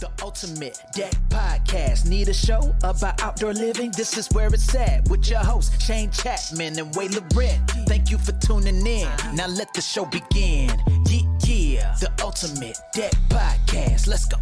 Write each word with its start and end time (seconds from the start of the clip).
The 0.00 0.10
Ultimate 0.22 0.78
Deck 0.92 1.12
Podcast. 1.28 2.08
Need 2.08 2.28
a 2.28 2.34
show 2.34 2.74
about 2.82 3.22
outdoor 3.22 3.52
living? 3.52 3.92
This 3.96 4.16
is 4.18 4.28
where 4.32 4.48
it's 4.48 4.74
at 4.74 5.08
with 5.08 5.28
your 5.28 5.38
hosts, 5.38 5.82
Shane 5.84 6.10
Chapman 6.10 6.78
and 6.78 6.94
Wade 6.96 7.12
Loren. 7.14 7.64
Thank 7.86 8.10
you 8.10 8.18
for 8.18 8.32
tuning 8.32 8.84
in. 8.86 9.08
Now 9.34 9.46
let 9.46 9.72
the 9.72 9.80
show 9.80 10.04
begin. 10.04 10.70
Yeah, 11.06 11.20
yeah. 11.44 11.94
The 12.00 12.10
Ultimate 12.22 12.76
Deck 12.92 13.12
Podcast. 13.28 14.08
Let's 14.08 14.26
go. 14.26 14.36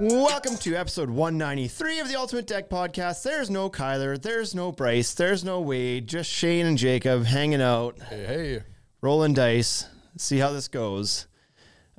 Welcome 0.00 0.56
to 0.58 0.74
episode 0.76 1.10
193 1.10 2.00
of 2.00 2.08
the 2.08 2.16
Ultimate 2.16 2.46
Deck 2.46 2.70
Podcast. 2.70 3.22
There's 3.22 3.50
no 3.50 3.68
Kyler, 3.68 4.20
there's 4.20 4.54
no 4.54 4.72
Bryce, 4.72 5.12
there's 5.12 5.44
no 5.44 5.60
Wade, 5.60 6.06
just 6.06 6.30
Shane 6.30 6.66
and 6.66 6.78
Jacob 6.78 7.24
hanging 7.24 7.60
out, 7.60 8.00
Hey, 8.02 8.24
hey. 8.24 8.62
rolling 9.02 9.34
dice, 9.34 9.86
see 10.16 10.38
how 10.38 10.52
this 10.52 10.68
goes. 10.68 11.26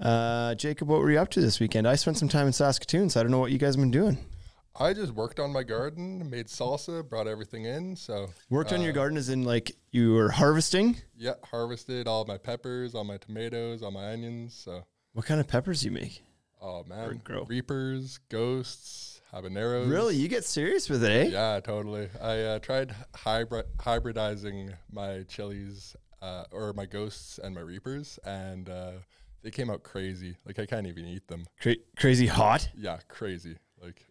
Uh, 0.02 0.56
Jacob, 0.56 0.88
what 0.88 1.00
were 1.02 1.12
you 1.12 1.20
up 1.20 1.30
to 1.30 1.42
this 1.42 1.60
weekend? 1.60 1.88
I 1.88 1.96
spent 1.96 2.18
some 2.18 2.30
time 2.30 2.48
in 2.48 2.54
Saskatoon, 2.54 3.10
so 3.10 3.20
I 3.20 3.24
don't 3.24 3.32
know 3.32 3.40
what 3.40 3.52
you 3.52 3.58
guys 3.58 3.76
have 3.76 3.82
been 3.82 3.92
doing. 3.92 4.18
I 4.80 4.94
just 4.94 5.12
worked 5.12 5.40
on 5.42 5.52
my 5.52 5.64
garden, 5.64 6.30
made 6.30 6.48
salsa, 6.48 7.08
brought 7.08 7.28
everything 7.28 7.66
in. 7.66 7.98
So, 7.98 8.30
Worked 8.50 8.72
on 8.72 8.82
your 8.82 8.94
garden 8.94 9.18
as 9.18 9.28
in 9.28 9.44
like 9.44 9.76
you 9.92 10.14
were 10.14 10.30
harvesting? 10.30 10.98
yeah, 11.18 11.34
harvested 11.44 12.08
all 12.08 12.24
my 12.26 12.38
peppers, 12.38 12.96
all 12.96 13.04
my 13.04 13.18
tomatoes, 13.18 13.84
all 13.84 13.92
my 13.92 14.14
onions. 14.14 14.54
So, 14.54 14.86
What 15.14 15.26
kind 15.26 15.42
of 15.42 15.48
peppers 15.48 15.84
you 15.84 15.92
make? 15.92 16.24
oh 16.62 16.84
man, 16.84 17.22
reapers, 17.48 18.20
ghosts, 18.30 19.22
habaneros. 19.34 19.90
Really? 19.90 20.16
You 20.16 20.28
get 20.30 20.44
serious 20.46 20.90
with 20.90 21.04
it, 21.04 21.12
eh? 21.12 21.30
Yeah, 21.30 21.60
totally. 21.62 22.10
I 22.22 22.42
uh, 22.42 22.60
tried 22.60 22.94
hybrid 23.16 23.66
hybridizing 23.80 24.74
my 24.92 25.24
chilies 25.28 25.96
uh, 26.22 26.46
or 26.52 26.72
my 26.74 26.86
ghosts 26.86 27.38
and 27.42 27.54
my 27.56 27.62
reapers, 27.62 28.18
and 28.26 28.70
uh, 28.70 28.92
they 29.42 29.52
came 29.52 29.70
out 29.70 29.84
crazy. 29.84 30.36
Like 30.46 30.60
I 30.60 30.66
can't 30.66 30.88
even 30.88 31.06
eat 31.06 31.28
them. 31.28 31.46
Cra- 31.62 31.76
crazy 31.98 32.28
hot? 32.28 32.70
Yeah, 32.76 32.98
crazy. 33.08 33.58
Like 33.82 34.06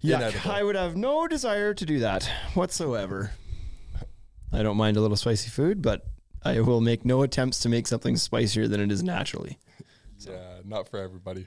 Yeah. 0.00 0.30
I 0.44 0.62
would 0.62 0.76
have 0.76 0.96
no 0.96 1.26
desire 1.28 1.74
to 1.74 1.84
do 1.86 1.98
that 2.00 2.30
whatsoever. 2.54 3.32
I 4.52 4.62
don't 4.62 4.76
mind 4.76 4.96
a 4.96 5.00
little 5.00 5.16
spicy 5.16 5.50
food, 5.50 5.80
but 5.82 6.06
I 6.42 6.60
will 6.60 6.80
make 6.80 7.04
no 7.04 7.22
attempts 7.22 7.60
to 7.60 7.68
make 7.68 7.86
something 7.86 8.16
spicier 8.16 8.66
than 8.66 8.80
it 8.80 8.90
is 8.90 9.02
naturally. 9.02 9.58
yeah, 10.18 10.60
not 10.64 10.88
for 10.88 10.98
everybody. 10.98 11.46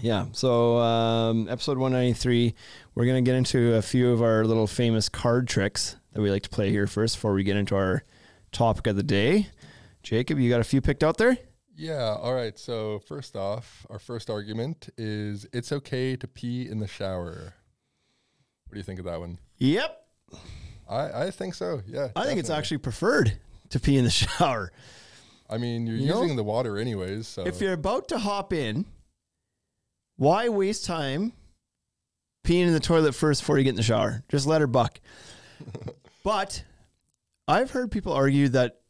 Yeah. 0.00 0.26
So, 0.32 0.78
um, 0.78 1.48
episode 1.48 1.78
193, 1.78 2.54
we're 2.94 3.04
going 3.04 3.22
to 3.22 3.28
get 3.28 3.36
into 3.36 3.74
a 3.74 3.82
few 3.82 4.10
of 4.12 4.22
our 4.22 4.44
little 4.44 4.66
famous 4.66 5.08
card 5.08 5.48
tricks 5.48 5.96
that 6.12 6.20
we 6.22 6.30
like 6.30 6.42
to 6.42 6.48
play 6.50 6.70
here 6.70 6.86
first 6.86 7.16
before 7.16 7.32
we 7.32 7.42
get 7.44 7.56
into 7.56 7.74
our 7.76 8.02
topic 8.52 8.86
of 8.86 8.96
the 8.96 9.02
day. 9.02 9.48
Jacob, 10.02 10.38
you 10.38 10.48
got 10.50 10.60
a 10.60 10.64
few 10.64 10.80
picked 10.80 11.02
out 11.02 11.16
there? 11.18 11.36
Yeah. 11.76 12.14
All 12.14 12.34
right. 12.34 12.58
So 12.58 13.00
first 13.00 13.36
off, 13.36 13.86
our 13.90 13.98
first 13.98 14.30
argument 14.30 14.88
is 14.96 15.46
it's 15.52 15.72
okay 15.72 16.16
to 16.16 16.26
pee 16.26 16.68
in 16.68 16.78
the 16.78 16.88
shower. 16.88 17.54
What 18.66 18.72
do 18.72 18.78
you 18.78 18.82
think 18.82 18.98
of 18.98 19.04
that 19.04 19.20
one? 19.20 19.38
Yep. 19.58 20.02
I, 20.88 21.26
I 21.26 21.30
think 21.30 21.54
so. 21.54 21.82
Yeah. 21.86 22.08
I 22.16 22.24
think 22.24 22.38
it's 22.38 22.48
definitely. 22.48 22.54
actually 22.54 22.78
preferred 22.78 23.38
to 23.70 23.80
pee 23.80 23.96
in 23.98 24.04
the 24.04 24.10
shower. 24.38 24.72
I 25.48 25.58
mean, 25.58 25.86
you're 25.86 25.96
You 25.96 26.08
know, 26.08 26.22
using 26.22 26.36
the 26.36 26.44
water 26.44 26.78
anyways. 26.78 27.28
So 27.28 27.42
If 27.46 27.60
you're 27.60 27.72
about 27.72 28.08
to 28.08 28.18
hop 28.18 28.52
in, 28.52 28.86
why 30.16 30.48
waste 30.48 30.86
time 30.86 31.32
peeing 32.44 32.66
in 32.66 32.72
the 32.72 32.80
toilet 32.80 33.14
first 33.14 33.42
before 33.42 33.58
you 33.58 33.64
get 33.64 33.70
in 33.70 33.76
the 33.76 33.82
shower? 33.82 34.24
Just 34.28 34.46
let 34.46 34.60
her 34.60 34.66
buck. 34.66 35.00
but 36.24 36.64
I've 37.46 37.70
heard 37.70 37.90
people 37.90 38.12
argue 38.12 38.48
that 38.48 38.80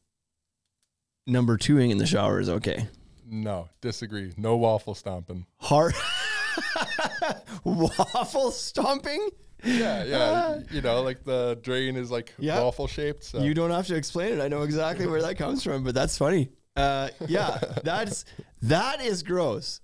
number 1.27 1.57
twoing 1.59 1.91
in 1.91 1.99
the 1.99 2.07
shower 2.07 2.41
is 2.41 2.49
okay. 2.49 2.89
no, 3.29 3.69
disagree. 3.81 4.33
No 4.37 4.57
waffle 4.57 4.95
stomping. 4.95 5.47
Hard 5.59 5.95
waffle 7.65 8.51
stomping? 8.51 9.29
Yeah, 9.65 10.05
yeah. 10.05 10.61
you 10.71 10.81
know, 10.83 11.03
like 11.03 11.25
the 11.25 11.59
drain 11.63 11.97
is 11.97 12.11
like 12.11 12.35
Yeah. 12.39 12.61
waffle 12.63 12.87
shaped. 12.87 13.25
So 13.25 13.43
You 13.43 13.55
don't 13.55 13.71
have 13.71 13.87
to 13.89 13.97
explain 13.97 14.35
it. 14.35 14.41
I 14.43 14.49
know 14.49 14.63
exactly 14.63 15.07
where 15.07 15.23
that 15.23 15.37
comes 15.39 15.63
from, 15.65 15.83
but 15.83 15.95
that's 15.95 16.17
funny. 16.19 16.51
Uh, 16.77 17.09
yeah, 17.27 17.59
that's 17.85 18.25
that 18.63 19.01
is 19.01 19.23
gross. 19.23 19.81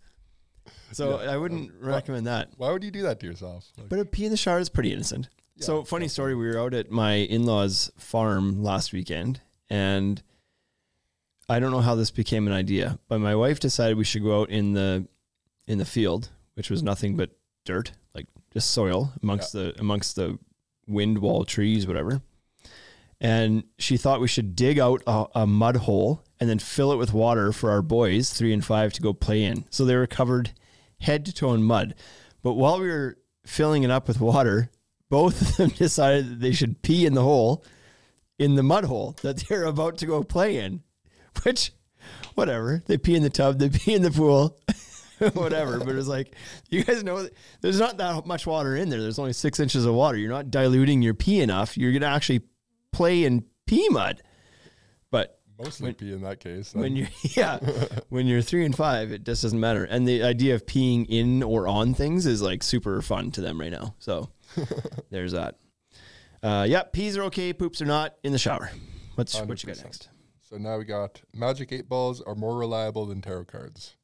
So 0.92 1.16
I 1.16 1.38
wouldn't 1.38 1.72
recommend 1.80 2.26
that. 2.26 2.50
why 2.58 2.70
would 2.70 2.84
you 2.84 2.90
do 2.90 3.02
that 3.02 3.18
to 3.20 3.26
yourself? 3.26 3.66
Like, 3.78 3.88
But 3.88 3.98
a 3.98 4.04
pee 4.04 4.26
in 4.26 4.30
the 4.30 4.36
shower 4.36 4.58
is 4.58 4.68
pretty 4.68 4.92
innocent. 4.92 5.30
so 5.58 5.84
funny 5.84 6.06
story. 6.06 6.34
We 6.34 6.46
were 6.46 6.60
out 6.60 6.74
at 6.74 6.90
my 6.90 7.14
in-laws' 7.14 7.90
farm 7.96 8.62
last 8.62 8.92
weekend, 8.92 9.40
and 9.70 10.22
I 11.48 11.58
don't 11.58 11.70
know 11.70 11.80
how 11.80 11.94
this 11.94 12.10
became 12.10 12.46
an 12.46 12.52
idea, 12.52 12.98
but 13.08 13.18
my 13.18 13.34
wife 13.34 13.60
decided 13.60 13.96
we 13.96 14.04
should 14.04 14.22
go 14.22 14.42
out 14.42 14.50
in 14.50 14.72
the 14.72 15.06
in 15.66 15.78
the 15.78 15.84
field, 15.84 16.30
which 16.54 16.70
was 16.70 16.82
nothing 16.82 17.16
but 17.16 17.30
dirt, 17.64 17.92
like 18.14 18.26
just 18.52 18.70
soil 18.70 19.12
amongst 19.22 19.52
the 19.52 19.74
amongst 19.78 20.16
the 20.16 20.38
wind 20.86 21.18
wall 21.18 21.44
trees, 21.44 21.86
whatever. 21.86 22.22
And 23.20 23.64
she 23.78 23.96
thought 23.96 24.20
we 24.20 24.26
should 24.26 24.56
dig 24.56 24.80
out 24.80 25.02
a, 25.06 25.26
a 25.36 25.46
mud 25.46 25.76
hole 25.76 26.24
and 26.40 26.50
then 26.50 26.58
fill 26.58 26.90
it 26.92 26.96
with 26.96 27.12
water 27.12 27.52
for 27.52 27.70
our 27.70 27.82
boys, 27.82 28.32
three 28.32 28.52
and 28.52 28.64
five, 28.64 28.92
to 28.94 29.02
go 29.02 29.12
play 29.12 29.44
in. 29.44 29.64
So 29.70 29.84
they 29.84 29.94
were 29.94 30.08
covered 30.08 30.50
head 31.00 31.24
to 31.26 31.32
toe 31.32 31.52
in 31.52 31.62
mud. 31.62 31.94
But 32.42 32.54
while 32.54 32.80
we 32.80 32.88
were 32.88 33.18
filling 33.46 33.84
it 33.84 33.90
up 33.92 34.08
with 34.08 34.20
water, 34.20 34.70
both 35.08 35.40
of 35.40 35.56
them 35.56 35.68
decided 35.76 36.30
that 36.30 36.40
they 36.40 36.52
should 36.52 36.82
pee 36.82 37.06
in 37.06 37.14
the 37.14 37.22
hole, 37.22 37.64
in 38.38 38.56
the 38.56 38.62
mud 38.64 38.84
hole 38.84 39.16
that 39.22 39.36
they're 39.36 39.64
about 39.64 39.98
to 39.98 40.06
go 40.06 40.24
play 40.24 40.56
in. 40.56 40.82
Which, 41.42 41.72
whatever. 42.34 42.82
They 42.86 42.98
pee 42.98 43.14
in 43.14 43.22
the 43.22 43.30
tub, 43.30 43.58
they 43.58 43.68
pee 43.68 43.94
in 43.94 44.02
the 44.02 44.10
pool, 44.10 44.58
whatever. 45.32 45.78
But 45.78 45.96
it's 45.96 46.08
like, 46.08 46.34
you 46.68 46.84
guys 46.84 47.02
know 47.02 47.28
there's 47.60 47.78
not 47.80 47.96
that 47.98 48.26
much 48.26 48.46
water 48.46 48.76
in 48.76 48.88
there. 48.88 49.00
There's 49.00 49.18
only 49.18 49.32
six 49.32 49.60
inches 49.60 49.84
of 49.86 49.94
water. 49.94 50.18
You're 50.18 50.30
not 50.30 50.50
diluting 50.50 51.02
your 51.02 51.14
pee 51.14 51.40
enough. 51.40 51.76
You're 51.76 51.92
going 51.92 52.02
to 52.02 52.08
actually 52.08 52.42
play 52.92 53.24
in 53.24 53.44
pee 53.66 53.88
mud. 53.88 54.22
But 55.10 55.40
mostly 55.58 55.92
pee 55.92 56.12
in 56.12 56.22
that 56.22 56.40
case. 56.40 56.74
when 56.74 56.96
you're 56.96 57.08
yeah 57.22 57.58
when 58.08 58.26
you're 58.26 58.42
three 58.42 58.64
and 58.64 58.76
five 58.76 59.12
it 59.12 59.24
just 59.24 59.42
doesn't 59.42 59.60
matter 59.60 59.84
and 59.84 60.08
the 60.08 60.22
idea 60.22 60.54
of 60.54 60.66
peeing 60.66 61.06
in 61.08 61.42
or 61.42 61.68
on 61.68 61.94
things 61.94 62.26
is 62.26 62.42
like 62.42 62.62
super 62.62 63.00
fun 63.02 63.30
to 63.30 63.40
them 63.40 63.60
right 63.60 63.70
now 63.70 63.94
so 63.98 64.30
there's 65.10 65.32
that 65.32 65.56
uh 66.42 66.66
yeah 66.68 66.82
peas 66.82 67.16
are 67.16 67.22
okay 67.24 67.52
poops 67.52 67.80
are 67.80 67.86
not 67.86 68.14
in 68.24 68.32
the 68.32 68.38
shower 68.38 68.70
what's 69.14 69.38
what 69.40 69.62
you 69.62 69.66
got 69.68 69.82
next 69.84 70.08
so 70.52 70.58
now 70.58 70.76
we 70.76 70.84
got 70.84 71.22
magic 71.32 71.72
eight 71.72 71.88
balls 71.88 72.20
are 72.20 72.34
more 72.34 72.58
reliable 72.58 73.06
than 73.06 73.22
tarot 73.22 73.46
cards. 73.46 73.96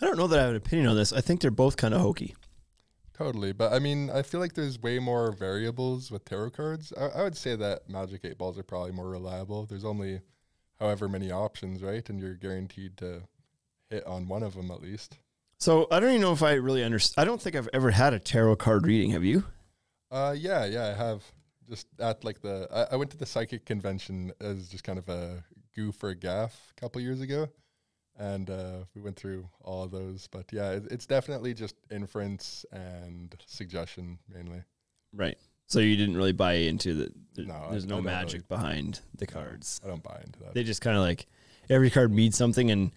i 0.00 0.06
don't 0.06 0.16
know 0.16 0.26
that 0.26 0.38
i 0.38 0.42
have 0.42 0.50
an 0.52 0.56
opinion 0.56 0.88
on 0.88 0.96
this 0.96 1.12
i 1.12 1.20
think 1.20 1.40
they're 1.42 1.50
both 1.50 1.76
kind 1.76 1.92
of 1.94 2.00
hokey 2.00 2.34
Totally, 3.16 3.52
but 3.52 3.72
I 3.72 3.78
mean, 3.78 4.10
I 4.10 4.22
feel 4.22 4.40
like 4.40 4.54
there's 4.54 4.82
way 4.82 4.98
more 4.98 5.30
variables 5.30 6.10
with 6.10 6.24
tarot 6.24 6.50
cards. 6.50 6.92
I, 6.98 7.20
I 7.20 7.22
would 7.22 7.36
say 7.36 7.54
that 7.54 7.88
Magic 7.88 8.22
Eight 8.24 8.36
Balls 8.38 8.58
are 8.58 8.64
probably 8.64 8.90
more 8.90 9.08
reliable. 9.08 9.66
There's 9.66 9.84
only 9.84 10.20
however 10.80 11.08
many 11.08 11.30
options, 11.30 11.80
right? 11.80 12.10
And 12.10 12.18
you're 12.18 12.34
guaranteed 12.34 12.96
to 12.96 13.22
hit 13.88 14.04
on 14.04 14.26
one 14.26 14.42
of 14.42 14.54
them 14.56 14.68
at 14.72 14.82
least. 14.82 15.18
so 15.58 15.86
i 15.92 16.00
don't 16.00 16.10
even 16.10 16.22
know 16.22 16.32
if 16.32 16.42
i 16.42 16.54
really 16.54 16.82
understand 16.82 17.22
i 17.22 17.24
don't 17.24 17.40
think 17.40 17.54
i've 17.54 17.68
ever 17.72 17.92
had 17.92 18.12
a 18.14 18.18
tarot 18.18 18.56
card 18.56 18.84
reading 18.84 19.10
have 19.12 19.22
you 19.22 19.44
Uh, 20.10 20.34
yeah, 20.36 20.64
yeah, 20.64 20.88
I 20.88 20.94
have. 20.94 21.22
Just 21.68 21.86
at 21.98 22.24
like 22.24 22.40
the, 22.42 22.68
I, 22.72 22.94
I 22.94 22.96
went 22.96 23.10
to 23.12 23.16
the 23.16 23.26
psychic 23.26 23.64
convention 23.64 24.32
as 24.40 24.68
just 24.68 24.84
kind 24.84 24.98
of 24.98 25.08
a 25.08 25.42
goof 25.74 26.02
or 26.02 26.10
a 26.10 26.14
gaff 26.14 26.72
a 26.76 26.80
couple 26.80 27.00
years 27.00 27.20
ago, 27.20 27.48
and 28.18 28.50
uh, 28.50 28.78
we 28.94 29.00
went 29.00 29.16
through 29.16 29.48
all 29.62 29.82
of 29.84 29.90
those. 29.90 30.28
But 30.30 30.52
yeah, 30.52 30.72
it, 30.72 30.84
it's 30.90 31.06
definitely 31.06 31.54
just 31.54 31.76
inference 31.90 32.64
and 32.72 33.34
suggestion 33.46 34.18
mainly. 34.28 34.62
right 35.12 35.38
so 35.66 35.78
you 35.80 35.96
didn't 35.96 36.14
really 36.16 36.32
buy 36.32 36.52
into 36.54 36.92
the, 36.92 37.12
the- 37.34 37.46
No, 37.46 37.68
there's 37.70 37.84
I 37.84 37.88
no 37.88 37.94
really- 37.94 38.04
magic 38.04 38.48
behind 38.48 39.00
the 39.16 39.26
cards 39.26 39.80
I 39.82 39.88
don't 39.88 40.02
buy 40.02 40.20
into 40.24 40.38
that. 40.40 40.52
they 40.54 40.62
just 40.62 40.82
kind 40.82 40.94
of 40.96 41.02
like 41.02 41.26
every 41.70 41.88
card 41.88 42.12
means 42.12 42.36
something 42.36 42.70
and 42.70 42.90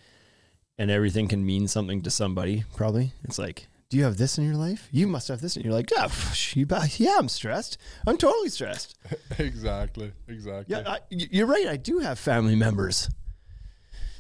and 0.78 0.92
everything 0.92 1.30
can 1.30 1.46
mean 1.46 1.70
something 1.70 2.02
to 2.02 2.10
somebody 2.12 2.66
probably 2.76 3.14
it's 3.24 3.40
like 3.40 3.68
do 3.90 3.98
you 3.98 4.04
have 4.04 4.18
this 4.18 4.38
in 4.38 4.44
your 4.46 4.56
life? 4.56 4.90
You 4.92 5.08
must 5.08 5.30
have 5.30 5.40
this 5.40 5.56
and 5.56 5.64
you're 5.64 5.74
like 5.74 5.90
yeah, 5.92 6.06
pff, 6.06 6.56
you 6.56 6.66
buy- 6.66 6.90
yeah 6.98 7.16
i'm 7.18 7.30
stressed. 7.30 7.78
I'm 8.06 8.18
totally 8.18 8.50
stressed. 8.50 8.98
Exactly, 9.40 10.12
exactly. 10.28 10.76
yeah 10.76 10.84
I, 10.90 11.00
you're 11.10 11.48
right 11.48 11.68
i 11.68 11.78
do 11.78 12.00
have 12.00 12.18
family 12.20 12.56
members. 12.56 13.10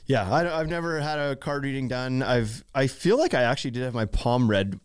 Yeah 0.05 0.29
I, 0.31 0.59
i've 0.59 0.69
never 0.69 0.99
had 0.99 1.19
a 1.19 1.35
card 1.35 1.63
reading 1.65 1.87
done. 1.87 2.23
I've 2.23 2.63
i 2.73 2.87
feel 2.87 3.17
like 3.17 3.33
i 3.33 3.43
actually 3.43 3.71
did 3.71 3.83
have 3.83 3.93
my 3.93 4.05
palm 4.05 4.49
read 4.49 4.79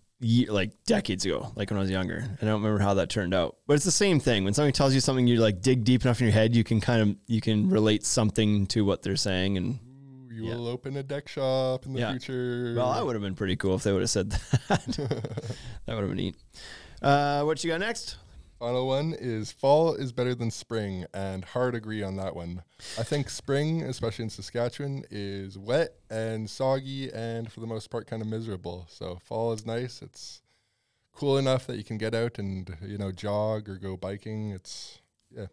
like 0.48 0.70
decades 0.86 1.24
ago 1.24 1.52
like 1.56 1.70
when 1.70 1.78
i 1.78 1.80
was 1.80 1.90
younger. 1.90 2.24
I 2.40 2.44
don't 2.44 2.62
remember 2.62 2.82
how 2.82 2.94
that 2.94 3.08
turned 3.08 3.34
out. 3.34 3.56
But 3.66 3.74
it's 3.74 3.84
the 3.84 3.90
same 3.90 4.18
thing. 4.20 4.44
When 4.44 4.54
somebody 4.54 4.72
tells 4.72 4.94
you 4.94 5.00
something 5.00 5.26
you 5.26 5.36
like 5.40 5.60
dig 5.62 5.84
deep 5.84 6.02
enough 6.04 6.20
in 6.20 6.26
your 6.26 6.34
head 6.34 6.54
you 6.56 6.64
can 6.64 6.80
kind 6.80 7.02
of 7.02 7.16
you 7.26 7.40
can 7.40 7.68
relate 7.70 8.04
something 8.04 8.66
to 8.68 8.84
what 8.84 9.02
they're 9.02 9.16
saying 9.16 9.56
and 9.56 9.78
you 10.32 10.46
Yeah. 10.46 10.54
will 10.56 10.66
open 10.68 10.96
a 10.96 11.02
deck 11.02 11.28
shop 11.28 11.86
in 11.86 11.92
the 11.92 12.00
Yeah. 12.00 12.10
future. 12.12 12.74
Well, 12.76 12.92
that 12.92 13.04
would 13.04 13.14
have 13.14 13.22
been 13.22 13.34
pretty 13.34 13.56
cool 13.56 13.74
if 13.74 13.82
they 13.82 13.92
would 13.92 14.02
have 14.02 14.10
said 14.10 14.30
that. 14.30 14.38
that 15.86 15.94
would 15.94 15.98
have 16.00 16.08
been 16.08 16.16
neat. 16.16 16.36
Uh, 17.00 17.42
what 17.42 17.62
you 17.62 17.70
got 17.70 17.80
next? 17.80 18.16
Final 18.58 18.86
one 18.86 19.12
is 19.18 19.50
fall 19.50 19.92
is 19.94 20.12
better 20.12 20.36
than 20.36 20.50
spring, 20.52 21.04
and 21.12 21.44
hard 21.44 21.74
agree 21.74 22.00
on 22.02 22.14
that 22.16 22.36
one. 22.36 22.62
I 22.96 23.02
think 23.02 23.28
spring, 23.28 23.82
especially 23.82 24.22
in 24.22 24.30
Saskatchewan, 24.30 25.02
is 25.10 25.58
wet 25.58 25.96
and 26.08 26.48
soggy, 26.48 27.10
and 27.12 27.50
for 27.50 27.58
the 27.58 27.66
most 27.66 27.90
part, 27.90 28.06
kind 28.06 28.22
of 28.22 28.28
miserable. 28.28 28.86
So 28.88 29.18
fall 29.24 29.52
is 29.52 29.66
nice. 29.66 30.00
It's 30.00 30.42
cool 31.12 31.38
enough 31.38 31.66
that 31.66 31.76
you 31.76 31.82
can 31.82 31.98
get 31.98 32.14
out 32.14 32.38
and 32.38 32.76
you 32.86 32.98
know 32.98 33.10
jog 33.10 33.68
or 33.68 33.78
go 33.78 33.96
biking. 33.96 34.52
It's 34.52 35.00
yeah. 35.36 35.46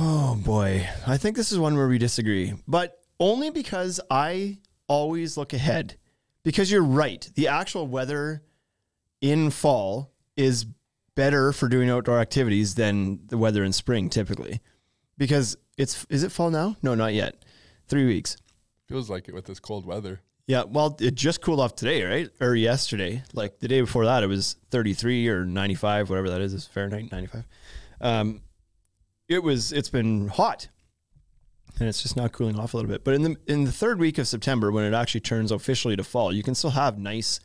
Oh 0.00 0.36
boy. 0.36 0.88
I 1.08 1.16
think 1.16 1.36
this 1.36 1.50
is 1.50 1.58
one 1.58 1.76
where 1.76 1.88
we 1.88 1.98
disagree, 1.98 2.54
but 2.68 3.00
only 3.18 3.50
because 3.50 4.00
I 4.08 4.58
always 4.86 5.36
look 5.36 5.52
ahead. 5.52 5.96
Because 6.44 6.70
you're 6.70 6.84
right. 6.84 7.28
The 7.34 7.48
actual 7.48 7.86
weather 7.88 8.42
in 9.20 9.50
fall 9.50 10.12
is 10.36 10.66
better 11.16 11.52
for 11.52 11.68
doing 11.68 11.90
outdoor 11.90 12.20
activities 12.20 12.76
than 12.76 13.26
the 13.26 13.36
weather 13.36 13.64
in 13.64 13.72
spring 13.72 14.08
typically. 14.08 14.60
Because 15.16 15.56
it's 15.76 16.06
is 16.08 16.22
it 16.22 16.30
fall 16.30 16.50
now? 16.50 16.76
No, 16.80 16.94
not 16.94 17.12
yet. 17.12 17.44
3 17.88 18.06
weeks. 18.06 18.36
Feels 18.86 19.10
like 19.10 19.28
it 19.28 19.34
with 19.34 19.46
this 19.46 19.58
cold 19.58 19.84
weather. 19.84 20.20
Yeah, 20.46 20.62
well, 20.62 20.96
it 21.00 21.16
just 21.16 21.42
cooled 21.42 21.58
off 21.58 21.74
today, 21.74 22.04
right? 22.04 22.30
Or 22.40 22.54
yesterday. 22.54 23.24
Like 23.34 23.58
the 23.58 23.68
day 23.68 23.80
before 23.80 24.04
that, 24.04 24.22
it 24.22 24.28
was 24.28 24.56
33 24.70 25.28
or 25.28 25.44
95, 25.44 26.08
whatever 26.08 26.30
that 26.30 26.40
is, 26.40 26.54
is 26.54 26.66
Fahrenheit 26.66 27.10
95. 27.10 27.44
Um, 28.00 28.40
it 29.28 29.42
was. 29.42 29.72
It's 29.72 29.90
been 29.90 30.28
hot, 30.28 30.68
and 31.78 31.88
it's 31.88 32.02
just 32.02 32.16
not 32.16 32.32
cooling 32.32 32.58
off 32.58 32.74
a 32.74 32.76
little 32.76 32.90
bit. 32.90 33.04
But 33.04 33.14
in 33.14 33.22
the 33.22 33.36
in 33.46 33.64
the 33.64 33.72
third 33.72 33.98
week 33.98 34.18
of 34.18 34.26
September, 34.26 34.70
when 34.72 34.84
it 34.84 34.94
actually 34.94 35.20
turns 35.20 35.52
officially 35.52 35.96
to 35.96 36.04
fall, 36.04 36.32
you 36.32 36.42
can 36.42 36.54
still 36.54 36.70
have 36.70 36.98
nice, 36.98 37.40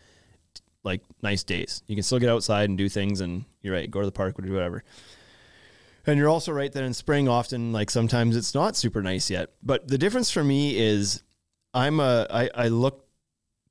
like 0.83 1.01
nice 1.21 1.43
days. 1.43 1.83
You 1.87 1.95
can 1.95 2.03
still 2.03 2.19
get 2.19 2.29
outside 2.29 2.69
and 2.69 2.77
do 2.77 2.89
things, 2.89 3.21
and 3.21 3.45
you're 3.61 3.73
right, 3.73 3.89
go 3.89 3.99
to 3.99 4.05
the 4.05 4.11
park, 4.11 4.39
or 4.39 4.43
do 4.43 4.53
whatever. 4.53 4.83
And 6.05 6.17
you're 6.17 6.29
also 6.29 6.51
right 6.51 6.71
that 6.71 6.83
in 6.83 6.93
spring, 6.93 7.29
often 7.29 7.71
like 7.71 7.89
sometimes 7.89 8.35
it's 8.35 8.53
not 8.53 8.75
super 8.75 9.01
nice 9.01 9.29
yet. 9.29 9.51
But 9.61 9.87
the 9.87 9.97
difference 9.97 10.31
for 10.31 10.43
me 10.43 10.77
is 10.77 11.23
I'm 11.73 11.99
a 11.99 12.27
I, 12.29 12.49
I 12.55 12.67
look 12.67 13.07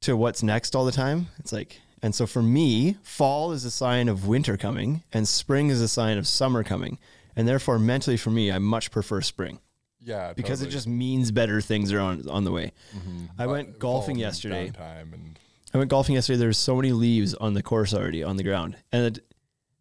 to 0.03 0.17
what's 0.17 0.43
next 0.43 0.75
all 0.75 0.85
the 0.85 0.93
time. 0.93 1.29
It's 1.39 1.53
like 1.53 1.81
and 2.03 2.15
so 2.15 2.27
for 2.27 2.43
me, 2.43 2.97
fall 3.03 3.53
is 3.53 3.65
a 3.65 3.71
sign 3.71 4.09
of 4.09 4.27
winter 4.27 4.57
coming 4.57 5.05
and 5.13 5.29
spring 5.29 5.69
is 5.69 5.81
a 5.81 5.89
sign 5.89 6.19
of 6.19 6.27
summer 6.27 6.65
coming. 6.65 6.99
And 7.37 7.47
therefore 7.49 7.79
mentally 7.79 8.17
for 8.17 8.31
me, 8.31 8.53
I 8.53 8.59
much 8.59 8.91
prefer 8.91 9.21
spring 9.23 9.59
Yeah, 10.01 10.33
because 10.35 10.61
it 10.63 10.69
just 10.71 10.87
means 10.87 11.31
better 11.31 11.61
things 11.61 11.93
are 11.93 12.01
on 12.01 12.29
on 12.29 12.45
the 12.45 12.51
way. 12.53 12.73
Mhm. 12.95 13.29
I 13.39 13.45
Uh, 13.45 13.49
went 13.51 13.79
golfing 13.79 14.19
yesterday. 14.19 14.67
and 14.77 15.39
I 15.75 15.79
went 15.79 15.89
golfing 15.91 16.15
yesterday. 16.15 16.39
There's 16.39 16.59
so 16.59 16.77
many 16.77 16.93
leaves 16.93 17.35
on 17.35 17.55
the 17.55 17.63
course 17.63 17.95
already 17.95 18.23
on 18.23 18.37
the 18.37 18.43
ground, 18.43 18.77
and 18.93 19.05
it, 19.17 19.35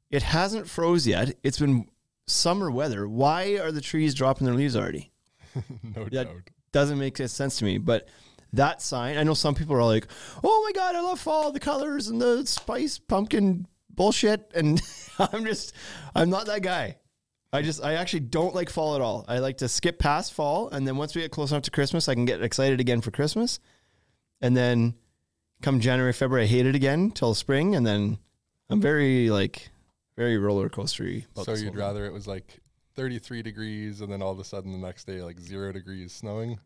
it 0.10 0.24
hasn't 0.24 0.70
froze 0.70 1.06
yet. 1.08 1.36
It's 1.44 1.60
been 1.60 1.88
summer 2.28 2.72
weather. 2.72 3.08
Why 3.08 3.58
are 3.58 3.72
the 3.72 3.82
trees 3.82 4.14
dropping 4.14 4.46
their 4.46 4.56
leaves 4.56 4.76
already? 4.78 5.12
no 5.84 6.04
That 6.06 6.12
doubt. 6.12 6.50
doesn't 6.72 6.98
make 7.00 7.18
sense 7.18 7.58
to 7.58 7.66
me. 7.66 7.78
But 7.78 8.08
that 8.54 8.82
sign, 8.82 9.18
I 9.18 9.24
know 9.24 9.34
some 9.34 9.56
people 9.56 9.76
are 9.76 9.84
like, 9.84 10.08
"Oh 10.44 10.64
my 10.66 10.72
god, 10.72 10.96
I 10.96 11.02
love 11.02 11.20
fall, 11.20 11.52
the 11.52 11.60
colors 11.60 12.08
and 12.08 12.22
the 12.22 12.46
spice 12.46 12.98
pumpkin 13.00 13.68
bullshit," 13.90 14.50
and 14.56 14.82
I'm 15.20 15.44
just, 15.46 15.74
I'm 16.16 16.30
not 16.30 16.46
that 16.46 16.62
guy. 16.62 16.96
I 17.54 17.62
just, 17.62 17.84
I 17.84 17.96
actually 17.96 18.22
don't 18.22 18.56
like 18.56 18.70
fall 18.70 18.96
at 18.96 19.02
all. 19.02 19.26
I 19.28 19.40
like 19.40 19.58
to 19.58 19.68
skip 19.68 20.00
past 20.00 20.34
fall, 20.34 20.70
and 20.70 20.88
then 20.88 20.98
once 20.98 21.16
we 21.16 21.22
get 21.22 21.32
close 21.32 21.52
enough 21.52 21.64
to 21.64 21.72
Christmas, 21.72 22.08
I 22.08 22.14
can 22.14 22.26
get 22.26 22.42
excited 22.42 22.80
again 22.80 23.02
for 23.02 23.12
Christmas, 23.12 23.60
and 24.40 24.56
then 24.56 24.96
come 25.62 25.80
January, 25.80 26.14
February, 26.14 26.46
I 26.46 26.48
hate 26.48 26.66
it 26.66 26.76
again 26.76 27.12
till 27.12 27.34
spring, 27.34 27.76
and 27.76 27.86
then 27.86 28.18
I'm 28.70 28.82
very 28.82 29.30
like, 29.30 29.70
very 30.16 30.38
roller 30.38 30.70
coastery. 30.70 31.26
about 31.34 31.46
So 31.46 31.54
you'd 31.54 31.76
rather 31.76 32.06
it 32.06 32.14
was 32.14 32.28
like 32.28 32.60
33 32.96 33.42
degrees 33.42 34.02
and 34.02 34.12
then 34.12 34.22
all 34.22 34.32
of 34.32 34.40
a 34.40 34.44
sudden 34.44 34.72
the 34.72 34.78
next 34.78 35.06
day 35.06 35.22
like 35.22 35.40
zero 35.40 35.72
degrees 35.72 36.14
snowing? 36.14 36.60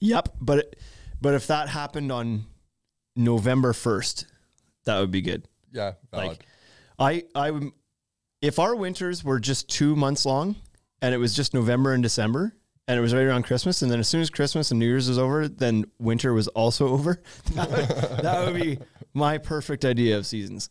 Yep, 0.00 0.30
but 0.40 0.58
it, 0.58 0.80
but 1.20 1.34
if 1.34 1.46
that 1.46 1.68
happened 1.68 2.12
on 2.12 2.44
November 3.16 3.72
first, 3.72 4.26
that 4.84 4.98
would 5.00 5.10
be 5.10 5.22
good. 5.22 5.46
Yeah, 5.72 5.92
valid. 6.10 6.28
Like, 6.28 6.46
I 6.98 7.24
I 7.34 7.50
would 7.50 7.72
if 8.44 8.58
our 8.58 8.76
winters 8.76 9.24
were 9.24 9.40
just 9.40 9.70
two 9.70 9.96
months 9.96 10.26
long 10.26 10.54
and 11.00 11.14
it 11.14 11.18
was 11.18 11.34
just 11.34 11.54
November 11.54 11.94
and 11.94 12.02
December 12.02 12.54
and 12.86 12.98
it 12.98 13.00
was 13.00 13.14
right 13.14 13.22
around 13.22 13.44
Christmas 13.44 13.80
and 13.80 13.90
then 13.90 13.98
as 13.98 14.06
soon 14.06 14.20
as 14.20 14.28
Christmas 14.28 14.70
and 14.70 14.78
New 14.78 14.84
Year's 14.84 15.08
was 15.08 15.16
over, 15.16 15.48
then 15.48 15.86
winter 15.98 16.34
was 16.34 16.46
also 16.48 16.88
over. 16.92 17.22
That 17.54 17.70
would, 17.70 18.22
that 18.22 18.44
would 18.44 18.62
be 18.62 18.78
my 19.14 19.38
perfect 19.38 19.86
idea 19.86 20.18
of 20.18 20.26
seasons. 20.26 20.68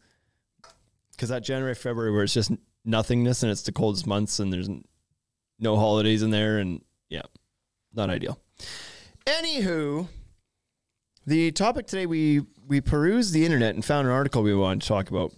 Because 1.13 1.29
that 1.29 1.43
January 1.43 1.73
February 1.73 2.11
where 2.11 2.23
it's 2.23 2.33
just 2.35 2.51
nothingness 2.85 3.41
and 3.41 3.51
it's 3.51 3.63
the 3.63 3.71
coldest 3.71 4.05
months 4.05 4.39
and 4.39 4.53
there's 4.53 4.69
no 5.57 5.75
holidays 5.75 6.21
in 6.21 6.29
there 6.29 6.59
and 6.59 6.83
yeah, 7.09 7.23
not 7.91 8.11
ideal. 8.11 8.39
Anywho, 9.25 10.07
the 11.25 11.51
topic 11.51 11.87
today 11.87 12.05
we 12.05 12.41
we 12.67 12.81
perused 12.81 13.33
the 13.33 13.45
internet 13.45 13.73
and 13.73 13.83
found 13.83 14.07
an 14.07 14.13
article 14.13 14.43
we 14.43 14.53
wanted 14.53 14.83
to 14.83 14.87
talk 14.87 15.09
about. 15.09 15.33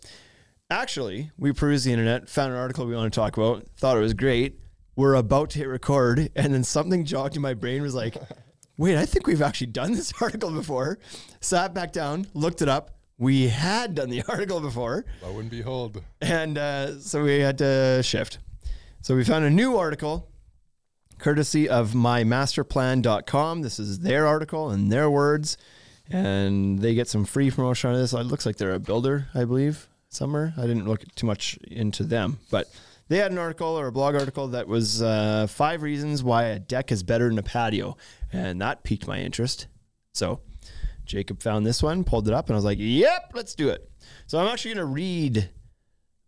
Actually, 0.76 1.32
we 1.38 1.54
perused 1.54 1.86
the 1.86 1.94
internet, 1.94 2.28
found 2.28 2.52
an 2.52 2.60
article 2.60 2.86
we 2.86 2.94
want 2.94 3.12
to 3.12 3.18
talk 3.18 3.38
about, 3.38 3.66
thought 3.78 3.96
it 3.96 4.02
was 4.02 4.14
great. 4.14 4.60
We're 4.98 5.14
about 5.14 5.52
to 5.52 5.60
hit 5.60 5.70
record, 5.70 6.30
and 6.36 6.54
then 6.54 6.66
something 6.66 7.06
jogged 7.06 7.38
in 7.38 7.42
my 7.42 7.54
brain 7.54 7.82
was 7.82 7.96
like, 7.96 8.18
wait, 8.78 8.98
I 8.98 9.06
think 9.06 9.26
we've 9.26 9.42
actually 9.42 9.68
done 9.68 9.94
this 9.94 10.12
article 10.22 10.52
before. 10.52 11.00
Sat 11.40 11.74
back 11.74 11.94
down, 11.94 12.28
looked 12.34 12.62
it 12.62 12.68
up. 12.68 12.98
We 13.18 13.48
had 13.48 13.96
done 13.96 14.10
the 14.10 14.24
article 14.28 14.60
before, 14.60 15.06
Lo 15.24 15.40
and 15.40 15.50
behold. 15.50 16.04
and 16.22 16.58
uh, 16.58 17.00
so 17.00 17.24
we 17.24 17.40
had 17.40 17.58
to 17.60 18.04
shift. 18.04 18.40
So 19.02 19.16
we 19.16 19.24
found 19.24 19.46
a 19.46 19.50
new 19.50 19.78
article 19.78 20.28
courtesy 21.20 21.70
of 21.70 21.92
mymasterplan.com. 21.94 23.62
This 23.62 23.80
is 23.80 24.00
their 24.00 24.28
article 24.28 24.72
and 24.72 24.92
their 24.92 25.10
words, 25.10 25.56
and 26.10 26.80
they 26.80 26.96
get 26.96 27.08
some 27.08 27.24
free 27.24 27.50
promotion 27.50 27.92
on 27.92 27.96
this. 27.96 28.12
It 28.12 28.24
looks 28.26 28.46
like 28.46 28.58
they're 28.58 28.74
a 28.74 28.80
builder, 28.80 29.28
I 29.34 29.46
believe, 29.46 29.88
somewhere. 30.16 30.54
I 30.58 30.62
didn't 30.62 30.88
look 30.88 31.04
too 31.16 31.28
much 31.28 31.58
into 31.70 32.04
them, 32.04 32.40
but 32.50 32.68
they 33.08 33.18
had 33.18 33.32
an 33.32 33.38
article 33.38 33.68
or 33.68 33.88
a 33.88 33.92
blog 33.92 34.16
article 34.16 34.48
that 34.50 34.68
was 34.68 35.02
uh, 35.02 35.48
five 35.48 35.84
reasons 35.84 36.24
why 36.24 36.46
a 36.46 36.60
deck 36.60 36.92
is 36.92 37.04
better 37.04 37.30
than 37.30 37.38
a 37.38 37.44
patio, 37.44 37.98
and 38.32 38.62
that 38.62 38.84
piqued 38.84 39.08
my 39.08 39.20
interest. 39.20 39.68
So 40.14 40.40
Jacob 41.06 41.42
found 41.42 41.66
this 41.66 41.84
one, 41.84 42.04
pulled 42.04 42.28
it 42.28 42.34
up, 42.34 42.48
and 42.48 42.56
I 42.56 42.58
was 42.58 42.66
like, 42.66 42.80
"Yep, 42.80 43.32
let's 43.36 43.54
do 43.54 43.70
it." 43.70 43.90
So 44.28 44.40
I'm 44.40 44.48
actually 44.48 44.74
going 44.74 44.88
to 44.88 44.94
read 44.94 45.50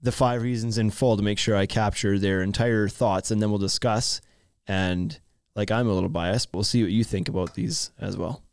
the 0.02 0.12
five 0.12 0.44
reasons 0.44 0.78
in 0.78 0.92
full 0.92 1.18
to 1.18 1.24
make 1.24 1.40
sure 1.40 1.56
I 1.56 1.66
capture 1.66 2.20
their 2.20 2.42
entire 2.42 2.88
thoughts, 2.88 3.32
and 3.32 3.42
then 3.42 3.50
we'll 3.50 3.60
discuss. 3.60 4.22
And 4.68 5.20
like 5.56 5.72
I'm 5.72 5.88
a 5.88 5.94
little 5.94 6.10
biased, 6.10 6.52
but 6.52 6.60
we'll 6.60 6.64
see 6.64 6.84
what 6.84 6.92
you 6.92 7.04
think 7.04 7.28
about 7.28 7.56
these 7.56 7.92
as 8.00 8.16
well. 8.18 8.44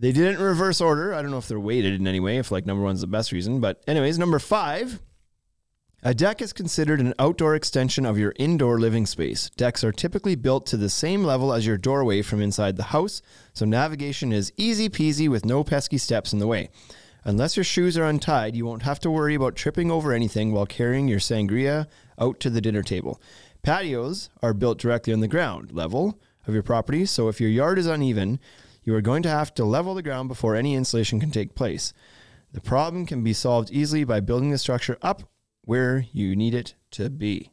They 0.00 0.12
didn't 0.12 0.40
reverse 0.40 0.80
order. 0.80 1.12
I 1.12 1.22
don't 1.22 1.30
know 1.30 1.38
if 1.38 1.48
they're 1.48 1.58
weighted 1.58 1.94
in 1.94 2.06
any 2.06 2.20
way, 2.20 2.38
if 2.38 2.50
like 2.52 2.66
number 2.66 2.84
one's 2.84 3.00
the 3.00 3.06
best 3.06 3.32
reason. 3.32 3.60
But, 3.60 3.82
anyways, 3.86 4.18
number 4.18 4.38
five 4.38 5.00
a 6.04 6.14
deck 6.14 6.40
is 6.40 6.52
considered 6.52 7.00
an 7.00 7.12
outdoor 7.18 7.56
extension 7.56 8.06
of 8.06 8.18
your 8.18 8.32
indoor 8.36 8.78
living 8.78 9.04
space. 9.04 9.50
Decks 9.56 9.82
are 9.82 9.90
typically 9.90 10.36
built 10.36 10.64
to 10.66 10.76
the 10.76 10.88
same 10.88 11.24
level 11.24 11.52
as 11.52 11.66
your 11.66 11.76
doorway 11.76 12.22
from 12.22 12.40
inside 12.40 12.76
the 12.76 12.84
house, 12.84 13.20
so 13.52 13.64
navigation 13.66 14.32
is 14.32 14.52
easy 14.56 14.88
peasy 14.88 15.28
with 15.28 15.44
no 15.44 15.64
pesky 15.64 15.98
steps 15.98 16.32
in 16.32 16.38
the 16.38 16.46
way. 16.46 16.70
Unless 17.24 17.56
your 17.56 17.64
shoes 17.64 17.98
are 17.98 18.04
untied, 18.04 18.54
you 18.54 18.64
won't 18.64 18.84
have 18.84 19.00
to 19.00 19.10
worry 19.10 19.34
about 19.34 19.56
tripping 19.56 19.90
over 19.90 20.12
anything 20.12 20.52
while 20.52 20.66
carrying 20.66 21.08
your 21.08 21.18
sangria 21.18 21.88
out 22.16 22.38
to 22.38 22.48
the 22.48 22.60
dinner 22.60 22.84
table. 22.84 23.20
Patios 23.62 24.30
are 24.40 24.54
built 24.54 24.78
directly 24.78 25.12
on 25.12 25.18
the 25.18 25.26
ground 25.26 25.72
level 25.72 26.20
of 26.46 26.54
your 26.54 26.62
property, 26.62 27.06
so 27.06 27.26
if 27.26 27.40
your 27.40 27.50
yard 27.50 27.76
is 27.76 27.88
uneven, 27.88 28.38
you 28.88 28.94
are 28.94 29.02
going 29.02 29.22
to 29.22 29.28
have 29.28 29.52
to 29.52 29.66
level 29.66 29.94
the 29.94 30.02
ground 30.02 30.28
before 30.30 30.56
any 30.56 30.74
installation 30.74 31.20
can 31.20 31.30
take 31.30 31.54
place. 31.54 31.92
The 32.52 32.60
problem 32.62 33.04
can 33.04 33.22
be 33.22 33.34
solved 33.34 33.70
easily 33.70 34.02
by 34.02 34.20
building 34.20 34.50
the 34.50 34.56
structure 34.56 34.96
up 35.02 35.24
where 35.60 36.06
you 36.10 36.34
need 36.34 36.54
it 36.54 36.74
to 36.92 37.10
be. 37.10 37.52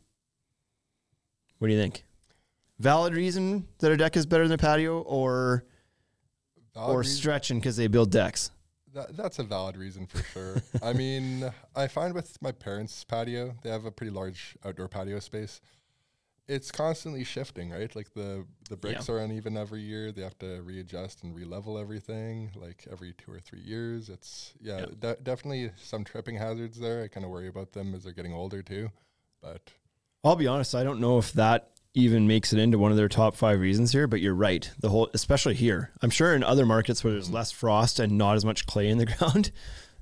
What 1.57 1.67
do 1.67 1.73
you 1.73 1.79
think? 1.81 2.05
Valid 2.79 3.13
reason 3.13 3.67
that 3.79 3.91
a 3.91 3.97
deck 3.97 4.15
is 4.15 4.25
better 4.25 4.47
than 4.47 4.53
a 4.53 4.57
patio, 4.57 5.01
or 5.01 5.65
Valid 6.73 6.95
or 6.95 6.99
reason- 6.99 7.17
stretching 7.17 7.59
because 7.59 7.75
they 7.75 7.87
build 7.87 8.11
decks? 8.11 8.51
That, 8.93 9.17
that's 9.17 9.37
a 9.37 9.43
valid 9.43 9.75
reason 9.75 10.07
for 10.07 10.23
sure. 10.23 10.61
I 10.81 10.93
mean, 11.03 11.51
I 11.75 11.87
find 11.87 12.13
with 12.13 12.41
my 12.41 12.53
parents' 12.53 13.03
patio, 13.03 13.55
they 13.61 13.69
have 13.69 13.83
a 13.83 13.91
pretty 13.91 14.11
large 14.11 14.55
outdoor 14.63 14.87
patio 14.87 15.19
space. 15.19 15.59
It's 16.47 16.71
constantly 16.71 17.23
shifting, 17.23 17.71
right? 17.71 17.93
Like 17.95 18.13
the 18.13 18.45
the 18.69 18.77
bricks 18.77 19.09
are 19.09 19.17
uneven 19.17 19.57
every 19.57 19.81
year. 19.81 20.11
They 20.11 20.21
have 20.21 20.37
to 20.39 20.61
readjust 20.61 21.23
and 21.23 21.35
re-level 21.35 21.77
everything, 21.77 22.51
like 22.55 22.85
every 22.91 23.13
two 23.13 23.31
or 23.31 23.39
three 23.39 23.61
years. 23.61 24.09
It's 24.09 24.53
yeah, 24.61 24.81
Yeah. 24.81 24.85
de- 24.99 25.17
definitely 25.23 25.71
some 25.77 26.03
tripping 26.03 26.35
hazards 26.35 26.79
there. 26.79 27.03
I 27.03 27.07
kind 27.07 27.25
of 27.25 27.31
worry 27.31 27.47
about 27.47 27.71
them 27.73 27.95
as 27.95 28.03
they're 28.03 28.13
getting 28.13 28.33
older 28.33 28.61
too. 28.61 28.91
But 29.41 29.71
I'll 30.23 30.35
be 30.35 30.45
honest, 30.47 30.75
I 30.75 30.83
don't 30.83 30.99
know 30.99 31.17
if 31.17 31.33
that 31.33 31.71
even 31.95 32.27
makes 32.27 32.51
it 32.53 32.59
into 32.59 32.77
one 32.77 32.91
of 32.91 32.97
their 32.97 33.07
top 33.09 33.35
five 33.35 33.59
reasons 33.59 33.91
here, 33.91 34.05
but 34.05 34.19
you're 34.21 34.35
right. 34.35 34.69
The 34.79 34.89
whole, 34.89 35.09
especially 35.13 35.55
here, 35.55 35.91
I'm 36.01 36.09
sure 36.09 36.35
in 36.35 36.43
other 36.43 36.65
markets 36.65 37.03
where 37.03 37.13
there's 37.13 37.29
less 37.31 37.51
frost 37.51 37.99
and 37.99 38.17
not 38.17 38.35
as 38.35 38.43
much 38.45 38.65
clay 38.67 38.89
in 38.89 38.97
the 38.97 39.05
ground, 39.17 39.51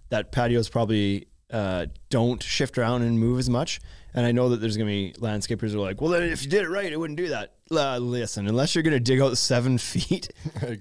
that 0.10 0.32
patios 0.32 0.70
probably 0.70 1.28
uh, 1.52 1.86
don't 2.10 2.42
shift 2.44 2.78
around 2.78 3.04
and 3.04 3.20
move 3.20 3.38
as 3.40 3.50
much. 3.50 3.80
And 4.13 4.25
I 4.25 4.32
know 4.32 4.50
that 4.50 4.58
there's 4.58 4.77
going 4.77 4.88
to 4.88 4.91
be 4.91 5.13
landscapers 5.20 5.72
who 5.72 5.79
are 5.79 5.86
like, 5.86 6.00
well, 6.00 6.12
then 6.12 6.24
if 6.24 6.43
you 6.43 6.50
did 6.50 6.63
it 6.63 6.70
right, 6.70 6.91
it 6.91 7.00
wouldn't 7.00 7.17
do 7.17 7.29
that. 7.29 7.53
Uh, 7.72 7.98
listen, 7.98 8.48
unless 8.48 8.75
you're 8.75 8.84
going 8.84 8.93
to 8.93 9.00
dig 9.00 9.20
out 9.20 9.38
seven 9.38 9.77
feet 9.79 10.29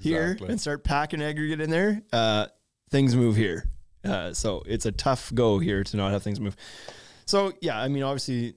here 0.00 0.38
and 0.46 0.60
start 0.60 0.84
packing 0.84 1.22
aggregate 1.22 1.60
in 1.60 1.70
there, 1.70 2.02
uh, 2.12 2.46
things 2.90 3.16
move 3.16 3.36
here. 3.36 3.64
Uh, 4.04 4.32
so 4.32 4.62
it's 4.66 4.84
a 4.84 4.92
tough 4.92 5.32
go 5.34 5.58
here 5.58 5.84
to 5.84 5.96
not 5.96 6.12
have 6.12 6.22
things 6.22 6.40
move. 6.40 6.56
So 7.24 7.52
yeah, 7.60 7.80
I 7.80 7.88
mean, 7.88 8.02
obviously, 8.02 8.54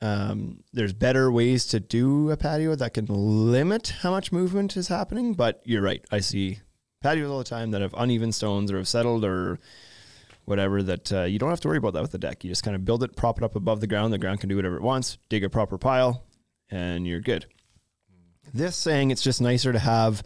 um, 0.00 0.62
there's 0.72 0.92
better 0.92 1.30
ways 1.30 1.66
to 1.66 1.80
do 1.80 2.30
a 2.30 2.36
patio 2.36 2.74
that 2.74 2.94
can 2.94 3.06
limit 3.06 3.94
how 4.00 4.10
much 4.10 4.32
movement 4.32 4.76
is 4.76 4.88
happening. 4.88 5.34
But 5.34 5.62
you're 5.64 5.82
right. 5.82 6.04
I 6.10 6.20
see 6.20 6.60
patios 7.02 7.30
all 7.30 7.38
the 7.38 7.44
time 7.44 7.70
that 7.70 7.80
have 7.80 7.94
uneven 7.96 8.32
stones 8.32 8.70
or 8.70 8.76
have 8.76 8.88
settled 8.88 9.24
or 9.24 9.58
whatever 10.44 10.82
that 10.82 11.12
uh, 11.12 11.22
you 11.22 11.38
don't 11.38 11.50
have 11.50 11.60
to 11.60 11.68
worry 11.68 11.78
about 11.78 11.94
that 11.94 12.02
with 12.02 12.12
the 12.12 12.18
deck. 12.18 12.44
You 12.44 12.50
just 12.50 12.62
kind 12.62 12.74
of 12.74 12.84
build 12.84 13.02
it, 13.02 13.16
prop 13.16 13.38
it 13.38 13.44
up 13.44 13.56
above 13.56 13.80
the 13.80 13.86
ground. 13.86 14.12
The 14.12 14.18
ground 14.18 14.40
can 14.40 14.48
do 14.48 14.56
whatever 14.56 14.76
it 14.76 14.82
wants. 14.82 15.18
Dig 15.28 15.44
a 15.44 15.50
proper 15.50 15.78
pile, 15.78 16.24
and 16.70 17.06
you're 17.06 17.20
good. 17.20 17.46
This 18.52 18.76
saying 18.76 19.10
it's 19.10 19.22
just 19.22 19.40
nicer 19.40 19.72
to 19.72 19.78
have 19.78 20.22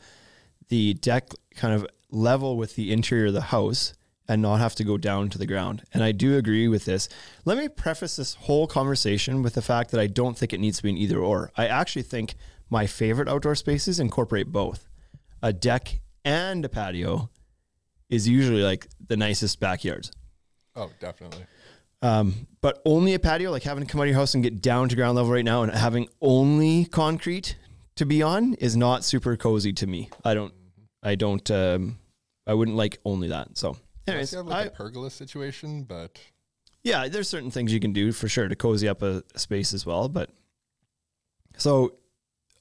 the 0.69 0.95
deck 0.95 1.29
kind 1.55 1.75
of 1.75 1.87
level 2.11 2.57
with 2.57 2.75
the 2.75 2.93
interior 2.93 3.27
of 3.27 3.35
the 3.35 3.41
house 3.41 3.95
and 4.29 4.43
not 4.43 4.57
have 4.57 4.75
to 4.75 4.85
go 4.85 4.99
down 4.99 5.29
to 5.31 5.39
the 5.39 5.47
ground. 5.47 5.85
And 5.93 6.03
I 6.03 6.13
do 6.13 6.37
agree 6.37 6.67
with 6.67 6.85
this. 6.85 7.09
Let 7.45 7.59
me 7.59 7.69
preface 7.69 8.17
this 8.17 8.35
whole 8.35 8.67
conversation 8.67 9.43
with 9.43 9.55
the 9.55 9.63
fact 9.63 9.91
that 9.93 10.01
I 10.01 10.09
don't 10.09 10.37
think 10.37 10.53
it 10.53 10.61
needs 10.61 10.79
to 10.79 10.83
be 10.83 10.91
an 10.91 10.97
either 10.97 11.19
or. 11.19 11.53
I 11.57 11.69
actually 11.69 12.03
think 12.03 12.35
my 12.69 12.87
favorite 12.87 13.29
outdoor 13.29 13.55
spaces 13.55 14.01
incorporate 14.01 14.51
both. 14.51 14.89
A 15.43 15.53
deck 15.53 16.01
and 16.25 16.65
a 16.65 16.69
patio 16.69 17.31
is 18.09 18.29
usually 18.29 18.63
like 18.63 18.87
the 19.07 19.17
nicest 19.17 19.61
backyards. 19.61 20.13
Oh, 20.75 20.91
definitely. 21.01 21.45
Um, 22.03 22.47
but 22.61 22.83
only 22.85 23.15
a 23.15 23.19
patio, 23.19 23.51
like 23.51 23.63
having 23.63 23.85
to 23.85 23.91
come 23.91 24.01
out 24.01 24.05
of 24.05 24.09
your 24.11 24.19
house 24.19 24.35
and 24.35 24.43
get 24.43 24.61
down 24.61 24.89
to 24.91 24.97
ground 24.97 25.17
level 25.17 25.33
right 25.33 25.45
now 25.45 25.63
and 25.63 25.73
having 25.73 26.09
only 26.21 26.85
concrete 26.85 27.57
to 27.97 28.05
be 28.05 28.23
on 28.23 28.55
is 28.55 28.77
not 28.77 29.03
super 29.05 29.37
cozy 29.37 29.73
to 29.73 29.87
me. 29.87 30.11
I 30.25 30.35
don't, 30.35 30.53
I 31.03 31.15
don't, 31.15 31.51
um, 31.51 31.99
I 32.47 32.55
wouldn't 32.55 32.77
like 32.77 32.99
only 33.05 33.29
that. 33.29 33.57
So, 33.57 33.77
anyways, 34.07 34.35
like 34.35 34.55
I- 34.55 34.63
a 34.69 34.71
pergola 34.71 35.11
situation, 35.11 35.85
but 35.85 36.19
yeah, 36.85 37.09
there's 37.09 37.29
certain 37.29 37.51
things 37.51 37.73
you 37.73 37.81
can 37.81 37.93
do 37.93 38.13
for 38.13 38.29
sure 38.29 38.47
to 38.47 38.55
cozy 38.55 38.87
up 38.89 39.03
a 39.03 39.23
space 39.37 39.73
as 39.73 39.85
well. 39.87 40.09
But 40.09 40.31
so 41.57 41.95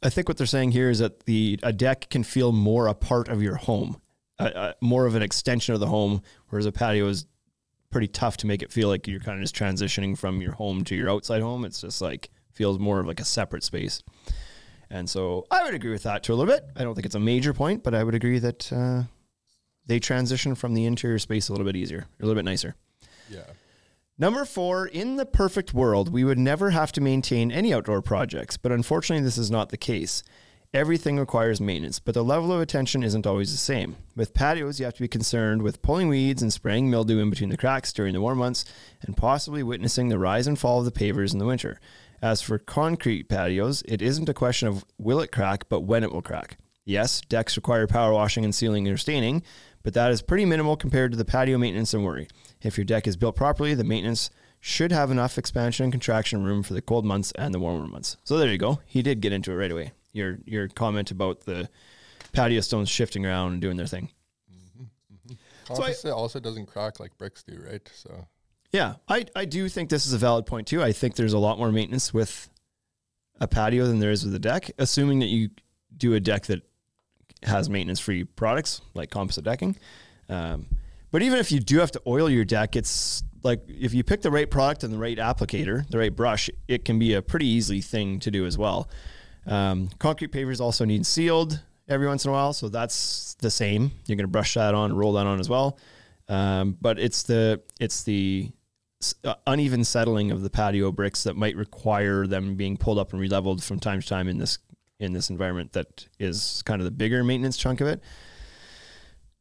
I 0.02 0.10
think 0.10 0.28
what 0.28 0.38
they're 0.38 0.48
saying 0.48 0.72
here 0.72 0.90
is 0.90 1.00
that 1.00 1.26
the 1.26 1.60
a 1.62 1.74
deck 1.74 2.10
can 2.10 2.24
feel 2.24 2.52
more 2.52 2.88
a 2.88 2.94
part 2.94 3.28
of 3.28 3.44
your 3.44 3.56
home, 3.56 4.02
uh, 4.40 4.44
uh, 4.44 4.74
more 4.82 5.06
of 5.06 5.16
an 5.16 5.22
extension 5.22 5.74
of 5.74 5.80
the 5.80 5.88
home, 5.88 6.22
whereas 6.50 6.66
a 6.66 6.72
patio 6.72 7.08
is 7.08 7.26
pretty 7.90 8.08
tough 8.08 8.38
to 8.38 8.48
make 8.48 8.62
it 8.62 8.72
feel 8.72 8.90
like 8.90 9.08
you're 9.08 9.20
kind 9.20 9.38
of 9.38 9.42
just 9.42 9.56
transitioning 9.56 10.18
from 10.18 10.42
your 10.42 10.52
home 10.54 10.84
to 10.84 10.96
your 10.96 11.10
outside 11.10 11.42
home. 11.42 11.64
It's 11.64 11.82
just 11.82 12.02
like 12.02 12.30
feels 12.52 12.80
more 12.80 13.00
of 13.00 13.08
like 13.08 13.20
a 13.20 13.26
separate 13.26 13.64
space. 13.64 14.04
And 14.90 15.10
so 15.10 15.46
I 15.50 15.64
would 15.64 15.74
agree 15.74 15.92
with 15.92 16.04
that 16.04 16.24
to 16.24 16.34
a 16.34 16.36
little 16.36 16.54
bit. 16.54 16.66
I 16.76 16.84
don't 16.84 16.96
think 16.96 17.06
it's 17.06 17.16
a 17.16 17.20
major 17.20 17.54
point, 17.54 17.84
but 17.84 17.96
I 17.96 18.04
would 18.04 18.16
agree 18.16 18.40
that 18.40 18.72
uh, 18.72 19.04
they 19.86 20.00
transition 20.00 20.56
from 20.56 20.74
the 20.74 20.86
interior 20.86 21.20
space 21.20 21.50
a 21.50 21.54
little 21.54 21.66
bit 21.66 21.76
easier, 21.76 22.06
a 22.20 22.24
little 22.26 22.36
bit 22.36 22.46
nicer. 22.46 22.76
yeah. 23.30 23.44
Number 24.18 24.46
four, 24.46 24.88
in 24.88 25.18
the 25.18 25.26
perfect 25.26 25.74
world, 25.74 26.14
we 26.14 26.24
would 26.24 26.40
never 26.40 26.70
have 26.70 26.94
to 26.94 27.02
maintain 27.02 27.52
any 27.52 27.74
outdoor 27.74 28.02
projects, 28.02 28.56
but 28.56 28.72
unfortunately, 28.72 29.24
this 29.24 29.38
is 29.38 29.52
not 29.52 29.70
the 29.70 29.78
case. 29.78 30.24
Everything 30.76 31.18
requires 31.18 31.62
maintenance, 31.62 32.00
but 32.00 32.16
the 32.16 32.22
level 32.22 32.52
of 32.52 32.60
attention 32.60 33.02
isn't 33.02 33.26
always 33.26 33.50
the 33.50 33.58
same. 33.58 33.96
With 34.14 34.34
patios, 34.34 34.78
you 34.78 34.84
have 34.84 34.94
to 34.96 35.02
be 35.02 35.08
concerned 35.08 35.62
with 35.62 35.82
pulling 35.82 36.10
weeds 36.10 36.42
and 36.42 36.52
spraying 36.52 36.90
mildew 36.90 37.20
in 37.20 37.30
between 37.30 37.50
the 37.50 37.56
cracks 37.56 37.94
during 37.94 38.12
the 38.12 38.20
warm 38.20 38.40
months, 38.40 38.66
and 39.02 39.16
possibly 39.16 39.64
witnessing 39.64 40.10
the 40.10 40.20
rise 40.20 40.48
and 40.48 40.60
fall 40.60 40.80
of 40.80 40.86
the 40.86 40.92
pavers 40.92 41.32
in 41.32 41.40
the 41.40 41.46
winter. 41.46 41.80
As 42.22 42.42
for 42.42 42.58
concrete 42.58 43.30
patios, 43.30 43.84
it 43.86 44.02
isn't 44.02 44.28
a 44.28 44.34
question 44.34 44.68
of 44.68 44.84
will 44.98 45.22
it 45.22 45.32
crack, 45.32 45.70
but 45.70 45.84
when 45.84 46.04
it 46.04 46.12
will 46.12 46.22
crack. 46.22 46.58
Yes, 46.84 47.22
decks 47.22 47.56
require 47.56 47.88
power 47.88 48.12
washing 48.12 48.44
and 48.44 48.54
sealing 48.54 48.86
or 48.90 48.98
staining, 48.98 49.44
but 49.82 49.94
that 49.94 50.12
is 50.12 50.22
pretty 50.22 50.44
minimal 50.44 50.76
compared 50.76 51.12
to 51.14 51.18
the 51.18 51.24
patio 51.24 51.58
maintenance 51.58 51.94
and 51.94 52.04
worry. 52.04 52.28
If 52.62 52.78
your 52.78 52.84
deck 52.84 53.08
is 53.08 53.16
built 53.16 53.38
properly, 53.38 53.76
the 53.76 53.86
maintenance 53.86 54.30
should 54.60 54.92
have 54.92 55.10
enough 55.10 55.38
expansion 55.38 55.86
and 55.86 55.94
contraction 55.94 56.44
room 56.44 56.64
for 56.64 56.74
the 56.74 56.82
cold 56.82 57.06
months 57.06 57.32
and 57.38 57.54
the 57.54 57.60
warmer 57.60 57.88
months. 57.88 58.18
So 58.26 58.38
there 58.38 58.52
you 58.52 58.58
go. 58.58 58.82
He 58.86 59.02
did 59.02 59.22
get 59.22 59.32
into 59.32 59.54
it 59.54 59.56
right 59.56 59.72
away. 59.72 59.94
Your 60.16 60.40
your 60.46 60.70
comment 60.70 61.12
about 61.12 61.42
the 61.42 61.70
patio 62.32 62.62
stones 62.62 62.90
shifting 62.90 63.26
around 63.26 63.54
and 63.54 63.62
doing 63.62 63.76
their 63.76 63.86
thing. 63.86 64.10
So 65.68 65.74
I- 65.74 65.76
Composite 65.76 66.12
also 66.14 66.40
doesn't 66.40 66.68
crack 66.68 67.00
like 67.00 67.18
bricks 67.18 67.44
do, 67.44 67.62
right? 67.70 67.82
So 67.94 68.28
Yeah, 68.72 68.96
I, 69.10 69.26
I 69.36 69.46
do 69.46 69.68
think 69.68 69.90
this 69.90 70.06
is 70.06 70.14
a 70.14 70.18
valid 70.18 70.46
point 70.46 70.68
too. 70.68 70.82
I 70.82 70.92
think 70.92 71.16
there's 71.16 71.34
a 71.34 71.38
lot 71.40 71.58
more 71.58 71.72
maintenance 71.72 72.14
with 72.14 72.50
a 73.42 73.48
patio 73.48 73.88
than 73.88 74.00
there 74.00 74.12
is 74.12 74.24
with 74.24 74.34
a 74.36 74.40
deck, 74.40 74.72
assuming 74.78 75.20
that 75.20 75.28
you 75.28 75.50
do 75.98 76.14
a 76.14 76.20
deck 76.20 76.46
that 76.46 76.62
has 77.44 77.70
maintenance 77.70 78.00
free 78.00 78.24
products 78.24 78.82
like 78.94 79.10
composite 79.10 79.44
decking. 79.44 79.76
Um, 80.30 80.68
but 81.12 81.22
even 81.24 81.40
if 81.40 81.52
you 81.52 81.60
do 81.60 81.80
have 81.80 81.92
to 81.92 82.02
oil 82.08 82.30
your 82.30 82.46
deck, 82.46 82.76
it's 82.76 83.24
like 83.44 83.62
if 83.68 83.94
you 83.94 84.04
pick 84.04 84.22
the 84.22 84.32
right 84.32 84.50
product 84.50 84.84
and 84.84 84.94
the 84.94 84.98
right 84.98 85.18
applicator, 85.18 85.88
the 85.90 85.98
right 85.98 86.16
brush, 86.16 86.50
it 86.68 86.86
can 86.86 87.00
be 87.00 87.14
a 87.14 87.22
pretty 87.22 87.48
easy 87.48 87.82
thing 87.82 88.20
to 88.20 88.32
do 88.32 88.46
as 88.46 88.58
well. 88.58 88.88
Um, 89.48 89.90
concrete 90.00 90.32
pavers 90.32 90.60
also 90.60 90.86
need 90.86 91.06
sealed 91.06 91.62
every 91.88 92.08
once 92.08 92.26
in 92.26 92.30
a 92.30 92.34
while, 92.34 92.54
so 92.54 92.70
that's 92.70 93.36
the 93.36 93.52
same. 93.52 93.92
You're 94.06 94.16
going 94.16 94.26
to 94.26 94.32
brush 94.32 94.56
that 94.56 94.74
on, 94.74 94.94
roll 94.94 95.14
that 95.14 95.28
on 95.28 95.40
as 95.40 95.50
well. 95.50 95.78
Um, 96.28 96.78
but 96.82 96.98
it's 97.00 97.24
the 97.24 97.62
it's 97.80 98.04
the 98.04 98.52
uh, 99.24 99.36
uneven 99.46 99.84
settling 99.84 100.32
of 100.32 100.42
the 100.42 100.50
patio 100.50 100.92
bricks 100.92 101.24
that 101.24 101.36
might 101.36 101.56
require 101.56 102.26
them 102.26 102.56
being 102.56 102.78
pulled 102.78 102.98
up 102.98 103.12
and 103.12 103.22
releveled 103.22 103.64
from 103.64 103.80
time 103.80 104.02
to 104.02 104.08
time 104.08 104.28
in 104.28 104.40
this 104.40 104.58
in 105.00 105.14
this 105.14 105.30
environment 105.30 105.74
that 105.74 106.08
is 106.20 106.64
kind 106.66 106.82
of 106.82 106.86
the 106.86 106.92
bigger 106.92 107.24
maintenance 107.24 107.58
chunk 107.58 107.82
of 107.82 107.88
it. 107.88 108.02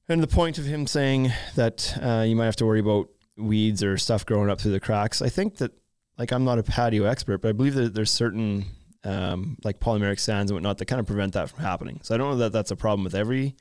And 0.08 0.22
the 0.22 0.26
point 0.26 0.58
of 0.58 0.66
him 0.66 0.86
saying 0.86 1.32
that 1.54 1.96
uh, 2.02 2.24
you 2.26 2.36
might 2.36 2.44
have 2.44 2.56
to 2.56 2.66
worry 2.66 2.80
about 2.80 3.08
weeds 3.38 3.82
or 3.82 3.96
stuff 3.96 4.26
growing 4.26 4.50
up 4.50 4.60
through 4.60 4.72
the 4.72 4.80
cracks, 4.80 5.22
I 5.22 5.30
think 5.30 5.56
that 5.58 5.72
like 6.18 6.32
I'm 6.32 6.44
not 6.44 6.58
a 6.58 6.62
patio 6.62 7.04
expert, 7.04 7.38
but 7.38 7.48
I 7.48 7.52
believe 7.52 7.74
that 7.74 7.94
there's 7.94 8.10
certain 8.10 8.66
um, 9.04 9.56
like 9.64 9.80
polymeric 9.80 10.18
sands 10.18 10.50
and 10.50 10.56
whatnot 10.56 10.78
that 10.78 10.86
kind 10.86 11.00
of 11.00 11.06
prevent 11.06 11.34
that 11.34 11.50
from 11.50 11.60
happening. 11.62 12.00
So 12.02 12.14
I 12.14 12.18
don't 12.18 12.30
know 12.30 12.36
that 12.38 12.52
that's 12.52 12.70
a 12.70 12.76
problem 12.76 13.04
with 13.04 13.14
every 13.14 13.54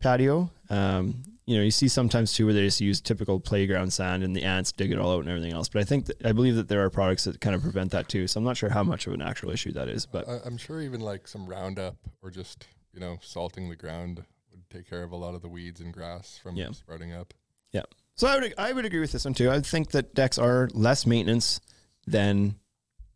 patio. 0.00 0.50
Um, 0.70 1.22
you 1.46 1.56
know, 1.58 1.62
you 1.62 1.70
see 1.70 1.88
sometimes 1.88 2.32
too 2.32 2.46
where 2.46 2.54
they 2.54 2.62
just 2.62 2.80
use 2.80 3.00
typical 3.00 3.38
playground 3.38 3.92
sand 3.92 4.22
and 4.22 4.34
the 4.34 4.42
ants 4.44 4.72
dig 4.72 4.90
it 4.92 4.98
all 4.98 5.14
out 5.14 5.20
and 5.20 5.28
everything 5.28 5.52
else. 5.52 5.68
But 5.68 5.82
I 5.82 5.84
think 5.84 6.06
that, 6.06 6.24
I 6.26 6.32
believe 6.32 6.56
that 6.56 6.68
there 6.68 6.82
are 6.84 6.90
products 6.90 7.24
that 7.24 7.40
kind 7.40 7.54
of 7.54 7.62
prevent 7.62 7.90
that 7.92 8.08
too. 8.08 8.26
So 8.26 8.38
I'm 8.38 8.44
not 8.44 8.56
sure 8.56 8.70
how 8.70 8.82
much 8.82 9.06
of 9.06 9.12
an 9.12 9.20
actual 9.22 9.50
issue 9.50 9.72
that 9.72 9.88
is, 9.88 10.06
but 10.06 10.26
I, 10.28 10.38
I'm 10.44 10.56
sure 10.56 10.80
even 10.80 11.00
like 11.00 11.28
some 11.28 11.46
Roundup 11.46 11.96
or 12.22 12.30
just 12.30 12.66
you 12.94 13.00
know 13.00 13.18
salting 13.22 13.68
the 13.68 13.76
ground 13.76 14.24
would 14.50 14.70
take 14.70 14.88
care 14.88 15.02
of 15.02 15.12
a 15.12 15.16
lot 15.16 15.34
of 15.34 15.42
the 15.42 15.48
weeds 15.48 15.80
and 15.80 15.92
grass 15.92 16.38
from 16.42 16.56
Yeah. 16.56 16.70
sprouting 16.72 17.12
up. 17.12 17.34
Yeah. 17.72 17.82
So 18.14 18.26
I 18.26 18.38
would 18.38 18.54
I 18.56 18.72
would 18.72 18.86
agree 18.86 19.00
with 19.00 19.12
this 19.12 19.24
one 19.26 19.34
too. 19.34 19.50
I 19.50 19.60
think 19.60 19.90
that 19.90 20.14
decks 20.14 20.38
are 20.38 20.68
less 20.72 21.04
maintenance 21.06 21.60
than 22.06 22.56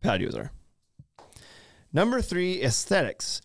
patios 0.02 0.34
are. 0.34 0.52
Number 1.92 2.21
three, 2.21 2.62
aesthetics. 2.62 3.40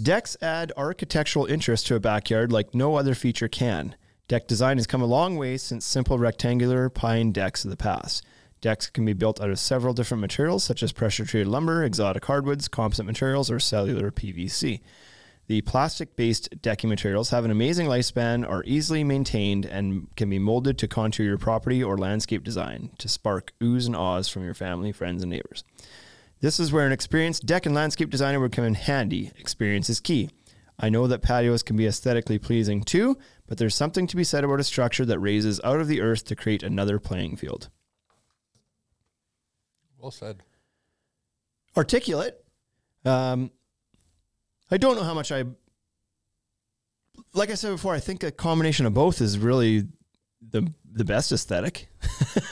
Decks 0.00 0.36
add 0.40 0.72
architectural 0.76 1.46
interest 1.46 1.86
to 1.88 1.96
a 1.96 2.00
backyard 2.00 2.52
like 2.52 2.74
no 2.74 2.94
other 2.94 3.14
feature 3.14 3.48
can. 3.48 3.96
Deck 4.28 4.46
design 4.46 4.76
has 4.76 4.86
come 4.86 5.02
a 5.02 5.06
long 5.06 5.36
way 5.36 5.56
since 5.56 5.84
simple 5.84 6.16
rectangular 6.16 6.88
pine 6.88 7.32
decks 7.32 7.64
of 7.64 7.70
the 7.70 7.76
past. 7.76 8.24
Decks 8.60 8.88
can 8.88 9.04
be 9.04 9.12
built 9.12 9.40
out 9.40 9.50
of 9.50 9.58
several 9.58 9.92
different 9.92 10.20
materials 10.20 10.62
such 10.62 10.82
as 10.82 10.92
pressure 10.92 11.24
treated 11.24 11.48
lumber, 11.48 11.82
exotic 11.82 12.24
hardwoods, 12.26 12.68
composite 12.68 13.06
materials, 13.06 13.50
or 13.50 13.58
cellular 13.58 14.12
PVC. 14.12 14.80
The 15.48 15.62
plastic 15.62 16.14
based 16.14 16.62
decking 16.62 16.88
materials 16.88 17.30
have 17.30 17.44
an 17.44 17.50
amazing 17.50 17.88
lifespan, 17.88 18.48
are 18.48 18.62
easily 18.64 19.02
maintained, 19.02 19.66
and 19.66 20.06
can 20.14 20.30
be 20.30 20.38
molded 20.38 20.78
to 20.78 20.86
contour 20.86 21.26
your 21.26 21.38
property 21.38 21.82
or 21.82 21.98
landscape 21.98 22.44
design 22.44 22.90
to 22.98 23.08
spark 23.08 23.52
oohs 23.60 23.86
and 23.86 23.96
ahs 23.96 24.28
from 24.28 24.44
your 24.44 24.54
family, 24.54 24.92
friends, 24.92 25.24
and 25.24 25.30
neighbors. 25.30 25.64
This 26.40 26.58
is 26.58 26.72
where 26.72 26.86
an 26.86 26.92
experienced 26.92 27.44
deck 27.44 27.66
and 27.66 27.74
landscape 27.74 28.10
designer 28.10 28.40
would 28.40 28.52
come 28.52 28.64
in 28.64 28.74
handy. 28.74 29.30
Experience 29.38 29.90
is 29.90 30.00
key. 30.00 30.30
I 30.78 30.88
know 30.88 31.06
that 31.06 31.20
patios 31.20 31.62
can 31.62 31.76
be 31.76 31.86
aesthetically 31.86 32.38
pleasing 32.38 32.82
too, 32.82 33.18
but 33.46 33.58
there's 33.58 33.74
something 33.74 34.06
to 34.06 34.16
be 34.16 34.24
said 34.24 34.44
about 34.44 34.60
a 34.60 34.64
structure 34.64 35.04
that 35.04 35.18
raises 35.18 35.60
out 35.62 35.80
of 35.80 35.88
the 35.88 36.00
earth 36.00 36.24
to 36.26 36.36
create 36.36 36.62
another 36.62 36.98
playing 36.98 37.36
field. 37.36 37.68
Well 39.98 40.10
said. 40.10 40.42
articulate. 41.76 42.42
Um, 43.04 43.50
I 44.70 44.78
don't 44.78 44.96
know 44.96 45.04
how 45.04 45.14
much 45.14 45.30
I. 45.30 45.44
Like 47.34 47.50
I 47.50 47.54
said 47.54 47.72
before, 47.72 47.94
I 47.94 48.00
think 48.00 48.22
a 48.22 48.30
combination 48.30 48.86
of 48.86 48.94
both 48.94 49.20
is 49.20 49.38
really 49.38 49.88
the 50.40 50.72
the 50.92 51.04
best 51.04 51.32
aesthetic. 51.32 51.88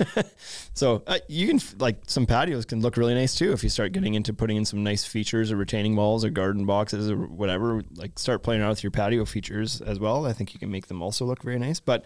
so 0.74 1.02
uh, 1.06 1.18
you 1.28 1.46
can 1.48 1.60
like 1.78 1.98
some 2.06 2.26
patios 2.26 2.64
can 2.64 2.80
look 2.80 2.96
really 2.96 3.14
nice 3.14 3.34
too 3.34 3.52
if 3.52 3.62
you 3.62 3.68
start 3.68 3.92
getting 3.92 4.14
into 4.14 4.32
putting 4.32 4.56
in 4.56 4.64
some 4.64 4.82
nice 4.82 5.04
features 5.04 5.50
or 5.50 5.56
retaining 5.56 5.96
walls 5.96 6.24
or 6.24 6.30
garden 6.30 6.66
boxes 6.66 7.10
or 7.10 7.16
whatever. 7.16 7.82
Like 7.94 8.18
start 8.18 8.42
playing 8.42 8.60
around 8.60 8.70
with 8.70 8.84
your 8.84 8.90
patio 8.90 9.24
features 9.24 9.80
as 9.80 9.98
well. 9.98 10.26
I 10.26 10.32
think 10.32 10.54
you 10.54 10.60
can 10.60 10.70
make 10.70 10.86
them 10.86 11.02
also 11.02 11.24
look 11.24 11.42
very 11.42 11.58
nice. 11.58 11.80
But 11.80 12.04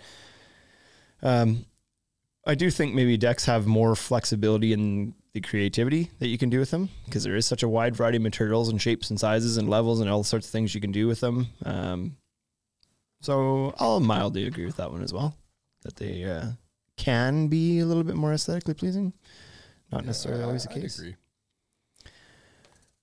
um, 1.22 1.66
I 2.46 2.54
do 2.54 2.70
think 2.70 2.94
maybe 2.94 3.16
decks 3.16 3.44
have 3.44 3.66
more 3.66 3.94
flexibility 3.94 4.72
in 4.72 5.14
the 5.32 5.40
creativity 5.40 6.10
that 6.18 6.28
you 6.28 6.36
can 6.36 6.50
do 6.50 6.58
with 6.58 6.70
them 6.70 6.90
because 7.04 7.24
there 7.24 7.36
is 7.36 7.46
such 7.46 7.62
a 7.62 7.68
wide 7.68 7.96
variety 7.96 8.16
of 8.16 8.22
materials 8.22 8.68
and 8.68 8.80
shapes 8.80 9.10
and 9.10 9.18
sizes 9.18 9.56
and 9.56 9.68
levels 9.68 10.00
and 10.00 10.10
all 10.10 10.24
sorts 10.24 10.46
of 10.46 10.52
things 10.52 10.74
you 10.74 10.80
can 10.80 10.92
do 10.92 11.06
with 11.06 11.20
them. 11.20 11.48
Um, 11.64 12.16
so 13.20 13.74
I'll 13.78 14.00
mildly 14.00 14.46
agree 14.46 14.66
with 14.66 14.76
that 14.76 14.90
one 14.90 15.02
as 15.02 15.12
well, 15.12 15.36
that 15.82 15.96
they 15.96 16.24
uh, 16.24 16.52
can 16.96 17.48
be 17.48 17.80
a 17.80 17.86
little 17.86 18.04
bit 18.04 18.16
more 18.16 18.32
aesthetically 18.32 18.74
pleasing. 18.74 19.12
Not 19.90 20.02
Yeah, 20.02 20.06
necessarily 20.06 20.42
always 20.42 20.64
the 20.64 20.68
case. 20.68 21.02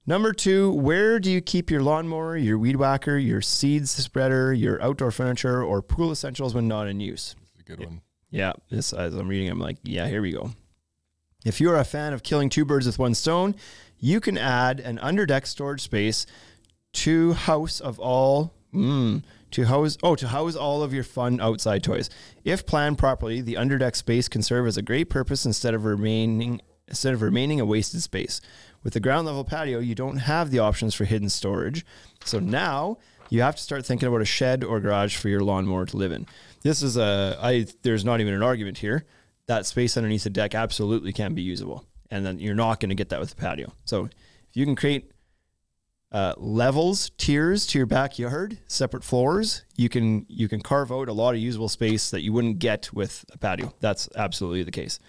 Number 0.05 0.33
two, 0.33 0.71
where 0.71 1.19
do 1.19 1.29
you 1.29 1.39
keep 1.39 1.69
your 1.69 1.83
lawnmower, 1.83 2.35
your 2.35 2.57
weed 2.57 2.77
whacker, 2.77 3.17
your 3.17 3.41
seeds 3.41 3.91
spreader, 3.91 4.51
your 4.51 4.81
outdoor 4.81 5.11
furniture, 5.11 5.63
or 5.63 5.83
pool 5.83 6.11
essentials 6.11 6.55
when 6.55 6.67
not 6.67 6.87
in 6.87 6.99
use? 6.99 7.35
It's 7.53 7.61
a 7.61 7.63
good 7.63 7.85
one. 7.85 8.01
Yeah, 8.31 8.53
this 8.71 8.91
as 8.91 9.13
I'm 9.13 9.27
reading, 9.27 9.49
I'm 9.49 9.59
like, 9.59 9.77
yeah, 9.83 10.07
here 10.07 10.21
we 10.21 10.31
go. 10.31 10.51
If 11.45 11.61
you're 11.61 11.75
a 11.77 11.83
fan 11.83 12.13
of 12.13 12.23
killing 12.23 12.49
two 12.49 12.65
birds 12.65 12.85
with 12.85 12.99
one 12.99 13.13
stone, 13.13 13.55
you 13.99 14.19
can 14.19 14.37
add 14.37 14.79
an 14.79 14.97
underdeck 14.97 15.45
storage 15.45 15.81
space 15.81 16.25
to 16.93 17.33
house 17.33 17.79
of 17.79 17.99
all 17.99 18.53
mm, 18.73 19.21
to 19.51 19.65
house 19.65 19.97
oh 20.03 20.15
to 20.15 20.27
house 20.27 20.55
all 20.55 20.83
of 20.83 20.93
your 20.93 21.03
fun 21.03 21.39
outside 21.39 21.83
toys. 21.83 22.09
If 22.43 22.65
planned 22.65 22.97
properly, 22.97 23.41
the 23.41 23.55
underdeck 23.55 23.95
space 23.95 24.27
can 24.27 24.41
serve 24.41 24.67
as 24.67 24.77
a 24.77 24.81
great 24.81 25.09
purpose 25.09 25.45
instead 25.45 25.73
of 25.73 25.85
remaining 25.85 26.61
instead 26.87 27.13
of 27.13 27.21
remaining 27.21 27.59
a 27.59 27.65
wasted 27.65 28.01
space. 28.01 28.41
With 28.83 28.93
the 28.93 28.99
ground 28.99 29.27
level 29.27 29.43
patio, 29.43 29.79
you 29.79 29.95
don't 29.95 30.17
have 30.17 30.51
the 30.51 30.59
options 30.59 30.95
for 30.95 31.05
hidden 31.05 31.29
storage. 31.29 31.85
So 32.25 32.39
now 32.39 32.97
you 33.29 33.41
have 33.41 33.55
to 33.55 33.61
start 33.61 33.85
thinking 33.85 34.07
about 34.07 34.21
a 34.21 34.25
shed 34.25 34.63
or 34.63 34.79
garage 34.79 35.15
for 35.15 35.29
your 35.29 35.41
lawnmower 35.41 35.85
to 35.85 35.97
live 35.97 36.11
in. 36.11 36.25
This 36.63 36.81
is 36.81 36.97
a 36.97 37.37
I 37.41 37.67
there's 37.83 38.05
not 38.05 38.21
even 38.21 38.33
an 38.33 38.43
argument 38.43 38.79
here. 38.79 39.05
That 39.47 39.65
space 39.65 39.97
underneath 39.97 40.23
the 40.23 40.29
deck 40.29 40.53
absolutely 40.53 41.13
can 41.13 41.33
be 41.33 41.41
usable. 41.41 41.85
And 42.11 42.25
then 42.25 42.39
you're 42.39 42.55
not 42.55 42.79
going 42.79 42.89
to 42.89 42.95
get 42.95 43.09
that 43.09 43.19
with 43.19 43.29
the 43.29 43.35
patio. 43.35 43.71
So 43.85 44.05
if 44.05 44.55
you 44.55 44.65
can 44.65 44.75
create 44.75 45.11
uh, 46.11 46.33
levels, 46.37 47.11
tiers 47.17 47.67
to 47.67 47.77
your 47.77 47.85
backyard, 47.85 48.57
separate 48.67 49.03
floors, 49.03 49.63
you 49.75 49.89
can 49.89 50.25
you 50.27 50.47
can 50.47 50.59
carve 50.59 50.91
out 50.91 51.07
a 51.07 51.13
lot 51.13 51.35
of 51.35 51.39
usable 51.39 51.69
space 51.69 52.09
that 52.09 52.21
you 52.21 52.33
wouldn't 52.33 52.59
get 52.59 52.91
with 52.93 53.25
a 53.31 53.37
patio. 53.37 53.73
That's 53.79 54.09
absolutely 54.15 54.63
the 54.63 54.71
case. 54.71 54.99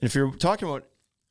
And 0.00 0.08
if 0.08 0.14
you're 0.14 0.30
talking 0.36 0.68
about 0.68 0.84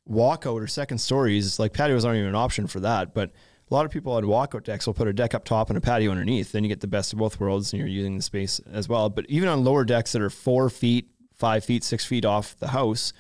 walkout 0.10 0.62
or 0.62 0.68
second 0.68 0.98
stories, 0.98 1.58
like 1.60 1.74
patios 1.74 2.04
aren't 2.04 2.18
even 2.18 2.30
an 2.30 2.36
option 2.36 2.68
for 2.68 2.82
that. 2.82 3.14
But 3.14 3.32
a 3.70 3.74
lot 3.74 3.86
of 3.86 3.92
people 3.92 4.14
on 4.14 4.24
walkout 4.24 4.64
decks 4.64 4.86
will 4.88 4.94
put 4.94 5.08
a 5.08 5.14
deck 5.14 5.34
up 5.34 5.46
top 5.46 5.70
and 5.70 5.78
a 5.78 5.82
patio 5.82 6.12
underneath. 6.12 6.52
Then 6.52 6.64
you 6.64 6.70
get 6.70 6.82
the 6.82 6.88
best 6.88 7.14
of 7.14 7.20
both 7.20 7.40
worlds, 7.40 7.72
and 7.72 7.80
you're 7.80 7.90
using 7.90 8.18
the 8.18 8.24
space 8.24 8.60
as 8.72 8.88
well. 8.90 9.10
But 9.10 9.26
even 9.30 9.50
on 9.50 9.64
lower 9.64 9.86
decks 9.86 10.12
that 10.14 10.22
are 10.22 10.30
four 10.30 10.70
feet, 10.70 11.10
five 11.36 11.64
feet, 11.64 11.84
six 11.84 12.06
feet 12.06 12.26
off 12.26 12.58
the 12.60 12.70
house, 12.70 13.14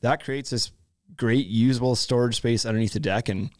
that 0.00 0.22
creates 0.22 0.50
this 0.50 0.72
great 1.16 1.46
usable 1.46 1.96
storage 1.96 2.36
space 2.36 2.64
underneath 2.64 2.94
the 2.94 3.00
deck. 3.00 3.28
And 3.28 3.50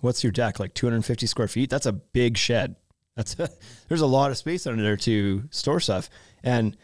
what's 0.00 0.22
your 0.22 0.32
deck 0.32 0.58
like 0.60 0.74
250 0.74 1.26
square 1.26 1.48
feet? 1.48 1.70
That's 1.70 1.86
a 1.86 1.92
big 1.92 2.36
shed. 2.36 2.76
That's 3.16 3.38
a, 3.38 3.48
there's 3.88 4.00
a 4.00 4.06
lot 4.06 4.30
of 4.30 4.38
space 4.38 4.66
under 4.66 4.82
there 4.82 4.96
to 4.98 5.44
store 5.50 5.80
stuff. 5.80 6.08
And 6.42 6.76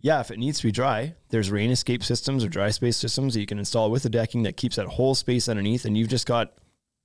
yeah, 0.00 0.20
if 0.20 0.30
it 0.30 0.38
needs 0.38 0.58
to 0.60 0.68
be 0.68 0.72
dry, 0.72 1.14
there's 1.28 1.50
rain 1.50 1.70
escape 1.70 2.02
systems 2.02 2.44
or 2.44 2.48
dry 2.48 2.70
space 2.70 2.96
systems 2.96 3.34
that 3.34 3.40
you 3.40 3.46
can 3.46 3.58
install 3.58 3.90
with 3.90 4.02
the 4.02 4.10
decking 4.10 4.44
that 4.44 4.56
keeps 4.56 4.76
that 4.76 4.86
whole 4.86 5.14
space 5.14 5.48
underneath, 5.48 5.84
and 5.84 5.96
you've 5.96 6.08
just 6.08 6.26
got 6.26 6.54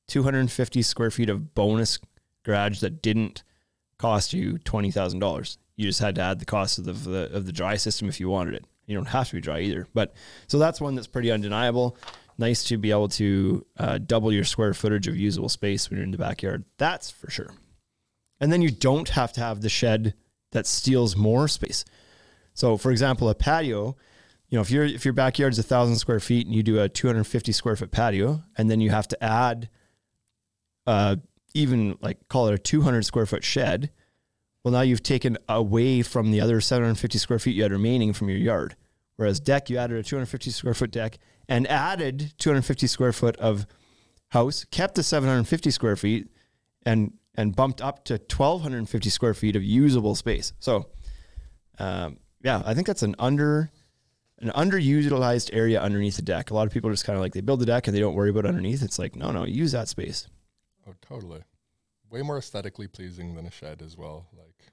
250 0.08 0.82
square 0.82 1.12
feet 1.12 1.30
of 1.30 1.54
bonus 1.54 2.00
garage 2.44 2.80
that 2.80 3.02
didn't 3.02 3.44
cost 3.98 4.34
you 4.34 4.58
twenty 4.60 4.92
thousand 4.92 5.20
dollars. 5.20 5.58
You 5.76 5.88
just 5.88 6.00
had 6.00 6.16
to 6.16 6.22
add 6.22 6.40
the 6.40 6.46
cost 6.46 6.78
of 6.78 6.86
the, 6.86 6.94
the 6.94 7.36
of 7.36 7.46
the 7.46 7.52
dry 7.52 7.76
system 7.76 8.08
if 8.08 8.20
you 8.20 8.30
wanted 8.30 8.54
it. 8.54 8.66
You 8.86 8.96
don't 8.96 9.08
have 9.08 9.30
to 9.30 9.36
be 9.36 9.42
dry 9.42 9.62
either, 9.62 9.88
but 9.94 10.14
so 10.48 10.60
that's 10.60 10.80
one 10.80 10.96
that's 10.96 11.08
pretty 11.08 11.32
undeniable. 11.32 11.98
Nice 12.38 12.66
to 12.66 12.78
be 12.78 12.92
able 12.92 13.08
to 13.10 13.66
uh, 13.78 13.98
double 13.98 14.32
your 14.32 14.44
square 14.44 14.74
footage 14.74 15.08
of 15.08 15.16
usable 15.16 15.50
space 15.50 15.90
when 15.90 15.98
you're 15.98 16.04
in 16.04 16.12
the 16.12 16.18
backyard. 16.18 16.66
That's 16.78 17.10
for 17.10 17.30
sure. 17.30 17.52
And 18.40 18.52
then 18.52 18.62
you 18.62 18.72
don't 18.72 19.10
have 19.10 19.32
to 19.34 19.42
have 19.42 19.62
the 19.62 19.70
shed 19.70 20.14
that 20.52 20.68
steals 20.68 21.16
more 21.16 21.48
space. 21.48 21.86
So, 22.54 22.78
for 22.78 22.92
example, 22.92 23.30
a 23.30 23.36
patio, 23.36 23.96
you 24.50 24.58
know, 24.58 24.62
if 24.62 24.72
your 24.72 24.86
if 24.86 25.06
your 25.06 25.14
backyard's 25.14 25.60
a 25.60 25.64
thousand 25.64 25.96
square 25.98 26.20
feet 26.20 26.46
and 26.46 26.56
you 26.56 26.64
do 26.64 26.80
a 26.80 26.90
250 26.90 27.52
square 27.52 27.76
foot 27.76 27.92
patio, 27.92 28.44
and 28.58 28.70
then 28.70 28.80
you 28.80 28.90
have 28.90 29.08
to 29.10 29.24
add, 29.24 29.70
uh, 30.88 31.16
even 31.54 31.98
like 32.02 32.28
call 32.28 32.48
it 32.48 32.54
a 32.54 32.58
200 32.58 33.06
square 33.06 33.26
foot 33.26 33.44
shed, 33.44 33.92
well, 34.64 34.72
now 34.72 34.82
you've 34.82 35.04
taken 35.04 35.38
away 35.48 36.02
from 36.02 36.32
the 36.32 36.42
other 36.42 36.60
750 36.60 37.18
square 37.18 37.40
feet 37.40 37.56
you 37.56 37.64
had 37.64 37.72
remaining 37.72 38.14
from 38.14 38.30
your 38.30 38.38
yard. 38.38 38.76
Whereas 39.16 39.40
deck, 39.40 39.70
you 39.70 39.78
added 39.78 39.98
a 39.98 40.04
250 40.04 40.52
square 40.52 40.74
foot 40.74 40.92
deck 40.92 41.18
and 41.48 41.68
added 41.68 42.34
250 42.38 42.88
square 42.88 43.14
foot 43.14 43.36
of 43.38 43.66
house, 44.30 44.66
kept 44.72 44.96
the 44.96 45.04
750 45.04 45.72
square 45.72 45.96
feet, 45.96 46.30
and 46.86 47.14
and 47.38 47.56
bumped 47.56 47.82
up 47.82 48.06
to 48.06 48.14
1250 48.14 49.10
square 49.10 49.34
feet 49.34 49.56
of 49.56 49.64
usable 49.64 50.16
space. 50.16 50.54
So, 50.60 50.90
um, 51.80 52.18
yeah, 52.44 52.62
I 52.66 52.74
think 52.74 52.88
that's 52.88 53.04
an 53.04 53.16
under 53.20 53.72
an 54.40 54.50
underutilized 54.50 55.50
area 55.54 55.82
underneath 55.82 56.16
the 56.18 56.22
deck. 56.22 56.52
A 56.52 56.54
lot 56.54 56.68
of 56.68 56.74
people 56.74 56.90
just 56.92 57.06
kind 57.06 57.16
of 57.18 57.22
like 57.22 57.34
they 57.34 57.42
build 57.42 57.60
the 57.60 57.66
deck 57.66 57.88
and 57.88 57.96
they 57.96 58.00
don't 58.02 58.16
worry 58.16 58.30
about 58.30 58.46
underneath. 58.46 58.84
It's 58.84 59.00
like 59.00 59.16
no, 59.16 59.32
no, 59.32 59.46
use 59.46 59.72
that 59.72 59.88
space. 59.88 60.28
Oh, 60.88 60.94
totally. 61.02 61.42
Way 62.10 62.22
more 62.22 62.38
aesthetically 62.38 62.88
pleasing 62.88 63.36
than 63.36 63.46
a 63.46 63.52
shed 63.52 63.82
as 63.82 63.98
well. 63.98 64.28
Like, 64.38 64.72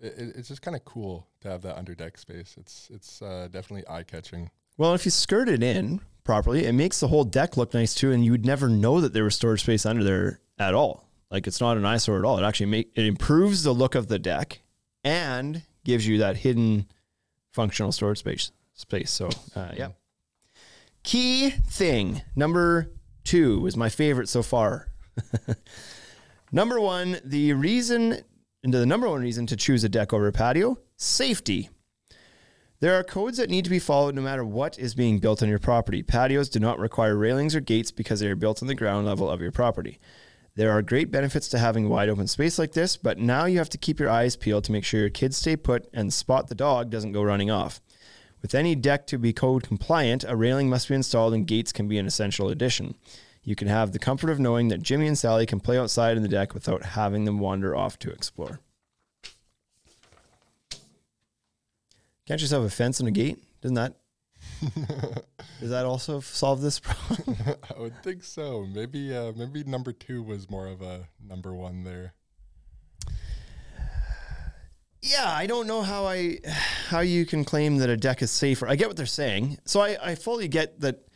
it, 0.00 0.18
it- 0.20 0.36
it's 0.36 0.48
just 0.48 0.62
kind 0.62 0.76
of 0.76 0.84
cool 0.84 1.26
to 1.40 1.48
have 1.48 1.62
that 1.62 1.76
under 1.78 1.94
deck 1.94 2.18
space. 2.18 2.54
It's 2.58 2.90
it's 2.92 3.22
uh, 3.22 3.48
definitely 3.50 3.84
eye 3.88 4.02
catching. 4.02 4.50
Well, 4.76 4.94
if 4.94 5.04
you 5.04 5.10
skirt 5.10 5.48
it 5.48 5.62
in 5.62 6.00
properly, 6.24 6.64
it 6.64 6.72
makes 6.72 7.00
the 7.00 7.08
whole 7.08 7.24
deck 7.24 7.56
look 7.56 7.74
nice 7.74 7.94
too, 7.94 8.12
and 8.12 8.24
you 8.24 8.32
would 8.32 8.46
never 8.46 8.68
know 8.68 9.00
that 9.00 9.12
there 9.12 9.24
was 9.24 9.34
storage 9.34 9.62
space 9.62 9.86
under 9.86 10.02
there 10.02 10.40
at 10.58 10.74
all. 10.74 11.04
Like 11.30 11.46
it's 11.46 11.60
not 11.60 11.76
an 11.76 11.84
eyesore 11.84 12.18
at 12.18 12.24
all. 12.24 12.38
It 12.38 12.44
actually 12.44 12.66
make 12.66 12.90
it 12.94 13.06
improves 13.06 13.62
the 13.62 13.72
look 13.72 13.94
of 13.94 14.08
the 14.08 14.18
deck 14.18 14.60
and 15.02 15.62
gives 15.84 16.06
you 16.06 16.18
that 16.18 16.38
hidden 16.38 16.86
functional 17.52 17.92
storage 17.92 18.18
space. 18.18 18.50
Space. 18.74 19.10
So, 19.10 19.28
uh, 19.54 19.72
yeah. 19.76 19.88
Key 21.04 21.50
thing 21.50 22.22
number 22.34 22.90
two 23.24 23.66
is 23.66 23.76
my 23.76 23.88
favorite 23.88 24.28
so 24.28 24.42
far. 24.42 24.88
number 26.52 26.80
one, 26.80 27.18
the 27.24 27.52
reason, 27.52 28.18
and 28.62 28.74
the 28.74 28.86
number 28.86 29.08
one 29.08 29.20
reason 29.20 29.46
to 29.46 29.56
choose 29.56 29.84
a 29.84 29.88
deck 29.88 30.12
over 30.12 30.26
a 30.26 30.32
patio, 30.32 30.78
safety. 30.96 31.68
There 32.84 32.98
are 32.98 33.02
codes 33.02 33.38
that 33.38 33.48
need 33.48 33.64
to 33.64 33.70
be 33.70 33.78
followed 33.78 34.14
no 34.14 34.20
matter 34.20 34.44
what 34.44 34.78
is 34.78 34.94
being 34.94 35.18
built 35.18 35.42
on 35.42 35.48
your 35.48 35.58
property. 35.58 36.02
Patios 36.02 36.50
do 36.50 36.60
not 36.60 36.78
require 36.78 37.16
railings 37.16 37.54
or 37.56 37.60
gates 37.60 37.90
because 37.90 38.20
they 38.20 38.26
are 38.26 38.36
built 38.36 38.60
on 38.60 38.68
the 38.68 38.74
ground 38.74 39.06
level 39.06 39.30
of 39.30 39.40
your 39.40 39.52
property. 39.52 39.98
There 40.54 40.70
are 40.70 40.82
great 40.82 41.10
benefits 41.10 41.48
to 41.48 41.58
having 41.58 41.88
wide 41.88 42.10
open 42.10 42.26
space 42.26 42.58
like 42.58 42.72
this, 42.72 42.98
but 42.98 43.16
now 43.16 43.46
you 43.46 43.56
have 43.56 43.70
to 43.70 43.78
keep 43.78 43.98
your 43.98 44.10
eyes 44.10 44.36
peeled 44.36 44.64
to 44.64 44.72
make 44.72 44.84
sure 44.84 45.00
your 45.00 45.08
kids 45.08 45.38
stay 45.38 45.56
put 45.56 45.88
and 45.94 46.12
spot 46.12 46.48
the 46.48 46.54
dog 46.54 46.90
doesn't 46.90 47.12
go 47.12 47.22
running 47.22 47.50
off. 47.50 47.80
With 48.42 48.54
any 48.54 48.74
deck 48.74 49.06
to 49.06 49.16
be 49.16 49.32
code 49.32 49.62
compliant, 49.62 50.22
a 50.28 50.36
railing 50.36 50.68
must 50.68 50.90
be 50.90 50.94
installed 50.94 51.32
and 51.32 51.46
gates 51.46 51.72
can 51.72 51.88
be 51.88 51.96
an 51.96 52.06
essential 52.06 52.50
addition. 52.50 52.96
You 53.42 53.56
can 53.56 53.68
have 53.68 53.92
the 53.92 53.98
comfort 53.98 54.28
of 54.28 54.40
knowing 54.40 54.68
that 54.68 54.82
Jimmy 54.82 55.06
and 55.06 55.16
Sally 55.16 55.46
can 55.46 55.58
play 55.58 55.78
outside 55.78 56.18
in 56.18 56.22
the 56.22 56.28
deck 56.28 56.52
without 56.52 56.84
having 56.84 57.24
them 57.24 57.38
wander 57.38 57.74
off 57.74 57.98
to 58.00 58.10
explore. 58.10 58.60
Can't 62.26 62.40
you 62.40 62.44
just 62.44 62.52
have 62.52 62.62
a 62.62 62.70
fence 62.70 63.00
and 63.00 63.08
a 63.08 63.12
gate? 63.12 63.38
Doesn't 63.60 63.74
that 63.74 63.94
does 65.60 65.70
that 65.70 65.84
also 65.84 66.20
solve 66.20 66.60
this 66.60 66.80
problem? 66.80 67.36
I 67.76 67.80
would 67.80 68.02
think 68.02 68.24
so. 68.24 68.66
Maybe 68.72 69.14
uh, 69.14 69.32
maybe 69.36 69.64
number 69.64 69.92
two 69.92 70.22
was 70.22 70.50
more 70.50 70.66
of 70.66 70.82
a 70.82 71.08
number 71.26 71.54
one 71.54 71.84
there. 71.84 72.14
Yeah, 75.02 75.30
I 75.30 75.46
don't 75.46 75.66
know 75.66 75.82
how 75.82 76.06
I 76.06 76.38
how 76.88 77.00
you 77.00 77.26
can 77.26 77.44
claim 77.44 77.78
that 77.78 77.90
a 77.90 77.96
deck 77.96 78.22
is 78.22 78.30
safer. 78.30 78.66
I 78.68 78.76
get 78.76 78.88
what 78.88 78.96
they're 78.96 79.06
saying. 79.06 79.58
So 79.64 79.80
I, 79.80 79.96
I 80.02 80.14
fully 80.14 80.48
get 80.48 80.80
that 80.80 81.06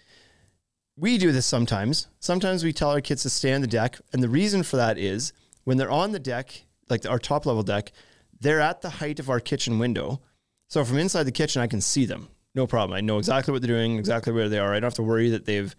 we 0.97 1.17
do 1.17 1.33
this 1.33 1.47
sometimes. 1.47 2.09
Sometimes 2.19 2.65
we 2.65 2.73
tell 2.73 2.91
our 2.91 3.01
kids 3.01 3.23
to 3.23 3.31
stay 3.31 3.55
on 3.55 3.61
the 3.61 3.67
deck, 3.67 3.99
and 4.13 4.23
the 4.23 4.29
reason 4.29 4.63
for 4.63 4.77
that 4.77 4.99
is 4.99 5.33
when 5.65 5.77
they're 5.77 5.91
on 5.91 6.13
the 6.13 6.19
deck, 6.19 6.65
like 6.91 7.07
our 7.07 7.19
top 7.19 7.47
level 7.47 7.63
deck, 7.63 7.93
they're 8.41 8.61
at 8.61 8.83
the 8.83 8.91
height 8.91 9.19
of 9.21 9.31
our 9.31 9.41
kitchen 9.41 9.79
window. 9.79 10.21
So 10.69 10.85
from 10.85 10.99
inside 10.99 11.25
the 11.25 11.33
kitchen, 11.33 11.63
I 11.63 11.67
can 11.67 11.81
see 11.81 12.05
them. 12.05 12.29
No 12.55 12.67
problem. 12.67 12.97
I 12.97 13.01
know 13.01 13.19
exactly 13.19 13.53
what 13.53 13.63
they're 13.63 13.69
doing, 13.75 13.99
exactly 13.99 14.33
where 14.33 14.49
they 14.49 14.59
are. 14.59 14.73
I 14.73 14.75
don't 14.81 14.85
have 14.85 14.95
to 14.95 15.03
worry 15.03 15.31
that 15.31 15.45
they've, 15.47 15.75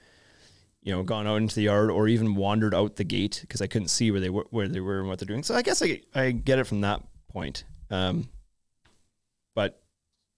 you 0.81 0.91
know, 0.91 1.03
gone 1.03 1.27
out 1.27 1.35
into 1.37 1.55
the 1.55 1.63
yard 1.63 1.91
or 1.91 2.07
even 2.07 2.35
wandered 2.35 2.73
out 2.73 2.95
the 2.95 3.03
gate 3.03 3.39
because 3.41 3.61
I 3.61 3.67
couldn't 3.67 3.89
see 3.89 4.11
where 4.11 4.19
they 4.19 4.29
were, 4.29 4.45
where 4.49 4.67
they 4.67 4.79
were 4.79 4.99
and 4.99 5.07
what 5.07 5.19
they're 5.19 5.27
doing. 5.27 5.43
So 5.43 5.55
I 5.55 5.61
guess 5.61 5.81
I 5.83 6.01
I 6.15 6.31
get 6.31 6.57
it 6.59 6.65
from 6.65 6.81
that 6.81 7.01
point. 7.27 7.63
Um, 7.91 8.29
but 9.55 9.81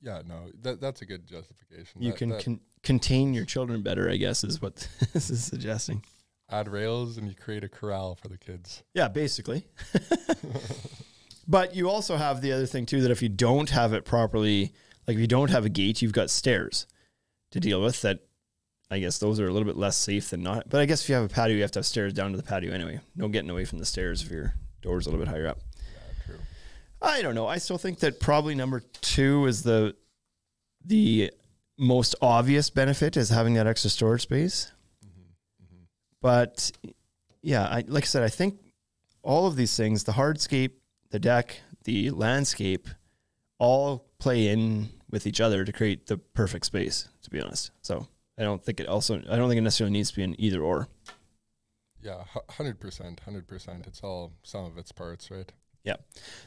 Yeah, 0.02 0.22
no, 0.28 0.50
that 0.62 0.82
that's 0.82 1.02
a 1.02 1.06
good 1.06 1.28
justification. 1.28 2.02
you 2.02 2.12
That- 2.12 2.18
can 2.18 2.30
that- 2.30 2.44
con- 2.44 2.60
contain 2.84 3.34
your 3.34 3.46
children 3.46 3.84
better, 3.84 4.10
I 4.10 4.18
guess, 4.18 4.44
is 4.44 4.62
what 4.62 4.88
this 5.14 5.30
is 5.30 5.44
suggesting. 5.44 6.04
add 6.50 6.68
rails 6.68 7.18
and 7.18 7.28
you 7.30 7.36
create 7.36 7.64
a 7.64 7.70
corral 7.70 8.16
for 8.16 8.28
the 8.28 8.38
kids. 8.38 8.84
Yeah, 8.94 9.08
basically. 9.08 9.66
but 11.52 11.76
you 11.76 11.90
also 11.90 12.16
have 12.16 12.42
the 12.42 12.54
other 12.54 12.66
thing 12.66 12.86
too 12.86 13.02
that 13.02 13.12
if 13.12 13.22
you 13.22 13.28
don't 13.30 13.70
have 13.72 13.92
it 13.92 14.06
properly, 14.06 14.74
like 15.06 15.16
if 15.16 15.20
you 15.20 15.28
don't 15.28 15.50
have 15.50 15.66
a 15.66 15.70
gate, 15.70 16.02
you've 16.02 16.14
got 16.14 16.30
stairs. 16.30 16.88
to 17.52 17.60
deal 17.60 17.82
with 17.82 18.02
that 18.02 18.20
I 18.90 19.00
guess 19.00 19.20
those 19.20 19.40
are 19.40 19.48
a 19.48 19.52
little 19.52 19.66
bit 19.66 19.78
less 19.78 19.96
safe 19.98 20.30
than 20.30 20.44
not. 20.44 20.70
But 20.70 20.82
I 20.82 20.86
guess 20.86 21.04
if 21.04 21.10
you 21.10 21.16
have 21.16 21.24
a 21.24 21.30
patio, 21.30 21.56
you 21.56 21.62
have 21.62 21.72
to 21.72 21.80
have 21.80 21.86
stairs 21.86 22.14
down 22.14 22.32
to 22.32 22.38
the 22.38 22.44
patio 22.44 22.74
anyway. 22.74 23.00
No 23.16 23.28
getting 23.28 23.50
away 23.50 23.66
from 23.66 23.80
the 23.80 23.86
stairs 23.86 24.22
if 24.22 24.32
your 24.32 24.54
door's 24.82 25.06
a 25.08 25.10
little 25.10 25.26
bit 25.26 25.32
higher 25.32 25.48
up. 25.48 25.60
Yeah, 25.78 26.26
true. 26.26 26.40
I 27.02 27.22
don't 27.22 27.36
know. 27.36 27.48
I 27.48 27.58
still 27.58 27.78
think 27.78 28.00
that 28.00 28.20
probably 28.20 28.56
number 28.56 28.82
two 29.02 29.46
is 29.46 29.64
the 29.64 29.96
the 30.86 31.32
most 31.78 32.16
obvious 32.22 32.70
benefit 32.70 33.18
is 33.18 33.30
having 33.30 33.54
that 33.56 33.68
extra 33.68 33.90
storage 33.90 34.22
space. 34.22 34.72
Mm-hmm. 35.06 35.22
Mm-hmm. 35.64 35.84
But 36.22 36.72
yeah, 37.42 37.64
I 37.64 37.84
like 37.88 38.04
I 38.04 38.08
said, 38.08 38.24
I 38.24 38.30
think 38.30 38.60
all 39.24 39.48
of 39.48 39.56
these 39.56 39.76
things, 39.76 40.04
the 40.04 40.14
hardscape, 40.14 40.72
the 41.12 41.20
deck, 41.20 41.62
the 41.84 42.10
landscape, 42.10 42.88
all 43.60 44.08
play 44.18 44.48
in 44.48 44.90
with 45.10 45.28
each 45.28 45.40
other 45.40 45.64
to 45.64 45.72
create 45.72 46.08
the 46.08 46.18
perfect 46.18 46.66
space, 46.66 47.10
to 47.22 47.30
be 47.30 47.40
honest. 47.40 47.72
So 47.82 48.08
I 48.38 48.44
don't 48.44 48.64
think 48.64 48.80
it 48.80 48.88
also 48.88 49.22
I 49.30 49.36
don't 49.36 49.50
think 49.50 49.60
it 49.60 49.62
necessarily 49.62 49.92
needs 49.92 50.10
to 50.10 50.16
be 50.16 50.24
an 50.24 50.36
either 50.40 50.62
or. 50.62 50.88
Yeah, 52.02 52.24
hundred 52.50 52.80
percent, 52.80 53.20
hundred 53.20 53.48
percent. 53.48 53.86
It's 53.86 54.02
all 54.02 54.34
some 54.42 54.66
of 54.66 54.78
its 54.78 54.92
parts, 54.92 55.30
right? 55.30 55.52
Yeah. 55.84 55.98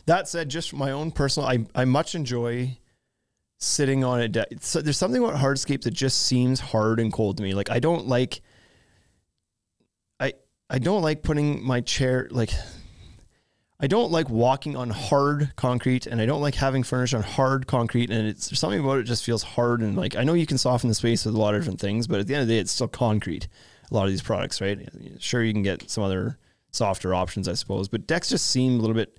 That 0.06 0.28
said, 0.28 0.48
just 0.48 0.74
my 0.74 0.90
own 0.90 1.12
personal, 1.12 1.48
I, 1.48 1.66
I 1.74 1.84
much 1.84 2.14
enjoy 2.14 2.78
sitting 3.60 4.02
on 4.02 4.20
a 4.20 4.28
deck. 4.28 4.48
So 4.60 4.80
there's 4.80 4.98
something 4.98 5.22
about 5.22 5.36
hardscape 5.38 5.82
that 5.82 5.92
just 5.92 6.22
seems 6.22 6.58
hard 6.58 6.98
and 6.98 7.12
cold 7.12 7.36
to 7.36 7.42
me. 7.42 7.54
Like 7.54 7.70
I 7.70 7.78
don't 7.78 8.06
like, 8.08 8.40
I 10.18 10.32
I 10.68 10.78
don't 10.78 11.02
like 11.02 11.22
putting 11.22 11.62
my 11.62 11.80
chair 11.80 12.28
like. 12.30 12.50
I 13.80 13.86
don't 13.86 14.12
like 14.12 14.30
walking 14.30 14.76
on 14.76 14.90
hard 14.90 15.52
concrete, 15.56 16.06
and 16.06 16.20
I 16.20 16.26
don't 16.26 16.40
like 16.40 16.54
having 16.54 16.84
furniture 16.84 17.16
on 17.16 17.22
hard 17.22 17.66
concrete. 17.66 18.10
And 18.10 18.28
it's 18.28 18.56
something 18.58 18.80
about 18.80 18.98
it 18.98 19.04
just 19.04 19.24
feels 19.24 19.42
hard 19.42 19.80
and 19.80 19.96
like 19.96 20.16
I 20.16 20.24
know 20.24 20.34
you 20.34 20.46
can 20.46 20.58
soften 20.58 20.88
the 20.88 20.94
space 20.94 21.24
with 21.24 21.34
a 21.34 21.38
lot 21.38 21.54
of 21.54 21.60
different 21.60 21.80
things, 21.80 22.06
but 22.06 22.20
at 22.20 22.26
the 22.26 22.34
end 22.34 22.42
of 22.42 22.48
the 22.48 22.54
day, 22.54 22.60
it's 22.60 22.72
still 22.72 22.88
concrete. 22.88 23.48
A 23.90 23.94
lot 23.94 24.04
of 24.04 24.10
these 24.10 24.22
products, 24.22 24.60
right? 24.60 24.88
Sure, 25.18 25.42
you 25.42 25.52
can 25.52 25.62
get 25.62 25.90
some 25.90 26.04
other 26.04 26.38
softer 26.70 27.14
options, 27.14 27.48
I 27.48 27.54
suppose, 27.54 27.88
but 27.88 28.06
decks 28.06 28.30
just 28.30 28.46
seem 28.46 28.78
a 28.78 28.80
little 28.80 28.94
bit 28.94 29.18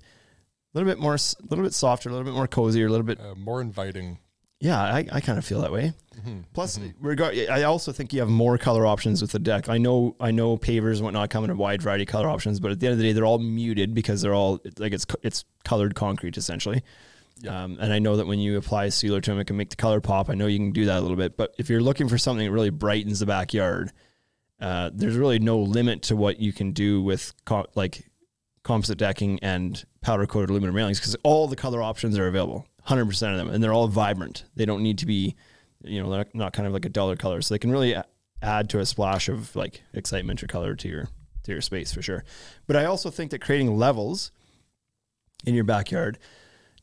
a 0.74 0.78
little 0.78 0.92
bit 0.92 1.00
more, 1.00 1.14
a 1.14 1.48
little 1.48 1.64
bit 1.64 1.72
softer, 1.72 2.08
a 2.08 2.12
little 2.12 2.24
bit 2.24 2.34
more 2.34 2.46
cozier, 2.46 2.86
a 2.86 2.90
little 2.90 3.06
bit. 3.06 3.20
Uh, 3.20 3.34
more 3.34 3.60
inviting. 3.60 4.18
Yeah, 4.58 4.80
I, 4.80 5.06
I 5.12 5.20
kind 5.20 5.38
of 5.38 5.44
feel 5.44 5.60
that 5.60 5.72
way. 5.72 5.92
Mm-hmm. 6.18 6.40
Plus, 6.54 6.80
regard, 6.98 7.36
I 7.50 7.64
also 7.64 7.92
think 7.92 8.14
you 8.14 8.20
have 8.20 8.28
more 8.30 8.56
color 8.56 8.86
options 8.86 9.20
with 9.20 9.32
the 9.32 9.38
deck. 9.38 9.68
I 9.68 9.76
know, 9.76 10.16
I 10.18 10.30
know, 10.30 10.56
pavers 10.56 10.94
and 10.94 11.02
whatnot 11.02 11.28
come 11.28 11.44
in 11.44 11.50
a 11.50 11.54
wide 11.54 11.82
variety 11.82 12.04
of 12.04 12.08
color 12.08 12.28
options, 12.28 12.58
but 12.58 12.70
at 12.70 12.80
the 12.80 12.86
end 12.86 12.92
of 12.92 12.98
the 12.98 13.04
day, 13.04 13.12
they're 13.12 13.26
all 13.26 13.38
muted 13.38 13.94
because 13.94 14.22
they're 14.22 14.34
all 14.34 14.60
like 14.78 14.94
it's 14.94 15.04
it's 15.22 15.44
colored 15.64 15.94
concrete 15.94 16.38
essentially. 16.38 16.82
Yeah. 17.42 17.64
Um, 17.64 17.76
and 17.80 17.92
I 17.92 17.98
know 17.98 18.16
that 18.16 18.26
when 18.26 18.38
you 18.38 18.56
apply 18.56 18.86
a 18.86 18.90
sealer 18.90 19.20
to 19.20 19.30
them, 19.30 19.38
it 19.38 19.46
can 19.46 19.58
make 19.58 19.68
the 19.68 19.76
color 19.76 20.00
pop. 20.00 20.30
I 20.30 20.34
know 20.34 20.46
you 20.46 20.58
can 20.58 20.72
do 20.72 20.86
that 20.86 20.98
a 20.98 21.02
little 21.02 21.18
bit, 21.18 21.36
but 21.36 21.54
if 21.58 21.68
you're 21.68 21.82
looking 21.82 22.08
for 22.08 22.16
something 22.16 22.46
that 22.46 22.52
really 22.52 22.70
brightens 22.70 23.18
the 23.20 23.26
backyard, 23.26 23.92
uh, 24.58 24.90
there's 24.94 25.16
really 25.16 25.38
no 25.38 25.58
limit 25.58 26.00
to 26.02 26.16
what 26.16 26.40
you 26.40 26.54
can 26.54 26.72
do 26.72 27.02
with 27.02 27.34
co- 27.44 27.66
like 27.74 28.06
composite 28.62 28.96
decking 28.96 29.38
and 29.42 29.84
powder 30.00 30.26
coated 30.26 30.48
aluminum 30.48 30.74
railings 30.74 30.98
because 30.98 31.14
all 31.22 31.46
the 31.46 31.56
color 31.56 31.82
options 31.82 32.18
are 32.18 32.26
available, 32.26 32.66
100% 32.86 33.30
of 33.32 33.36
them, 33.36 33.50
and 33.50 33.62
they're 33.62 33.72
all 33.72 33.88
vibrant. 33.88 34.44
They 34.54 34.64
don't 34.64 34.82
need 34.82 34.98
to 34.98 35.06
be, 35.06 35.34
you 35.82 36.02
know, 36.02 36.10
they're 36.10 36.26
not 36.34 36.52
kind 36.52 36.66
of 36.66 36.72
like 36.72 36.84
a 36.84 36.90
duller 36.90 37.16
color, 37.16 37.42
so 37.42 37.54
they 37.54 37.58
can 37.58 37.70
really 37.72 37.96
add 38.42 38.70
to 38.70 38.80
a 38.80 38.86
splash 38.86 39.28
of 39.28 39.54
like 39.56 39.82
excitement 39.92 40.42
or 40.42 40.46
color 40.46 40.74
to 40.76 40.88
your 40.88 41.08
to 41.44 41.52
your 41.52 41.60
space 41.60 41.92
for 41.92 42.02
sure. 42.02 42.24
But 42.66 42.76
I 42.76 42.84
also 42.84 43.10
think 43.10 43.30
that 43.30 43.40
creating 43.40 43.76
levels 43.76 44.30
in 45.44 45.54
your 45.54 45.64
backyard 45.64 46.18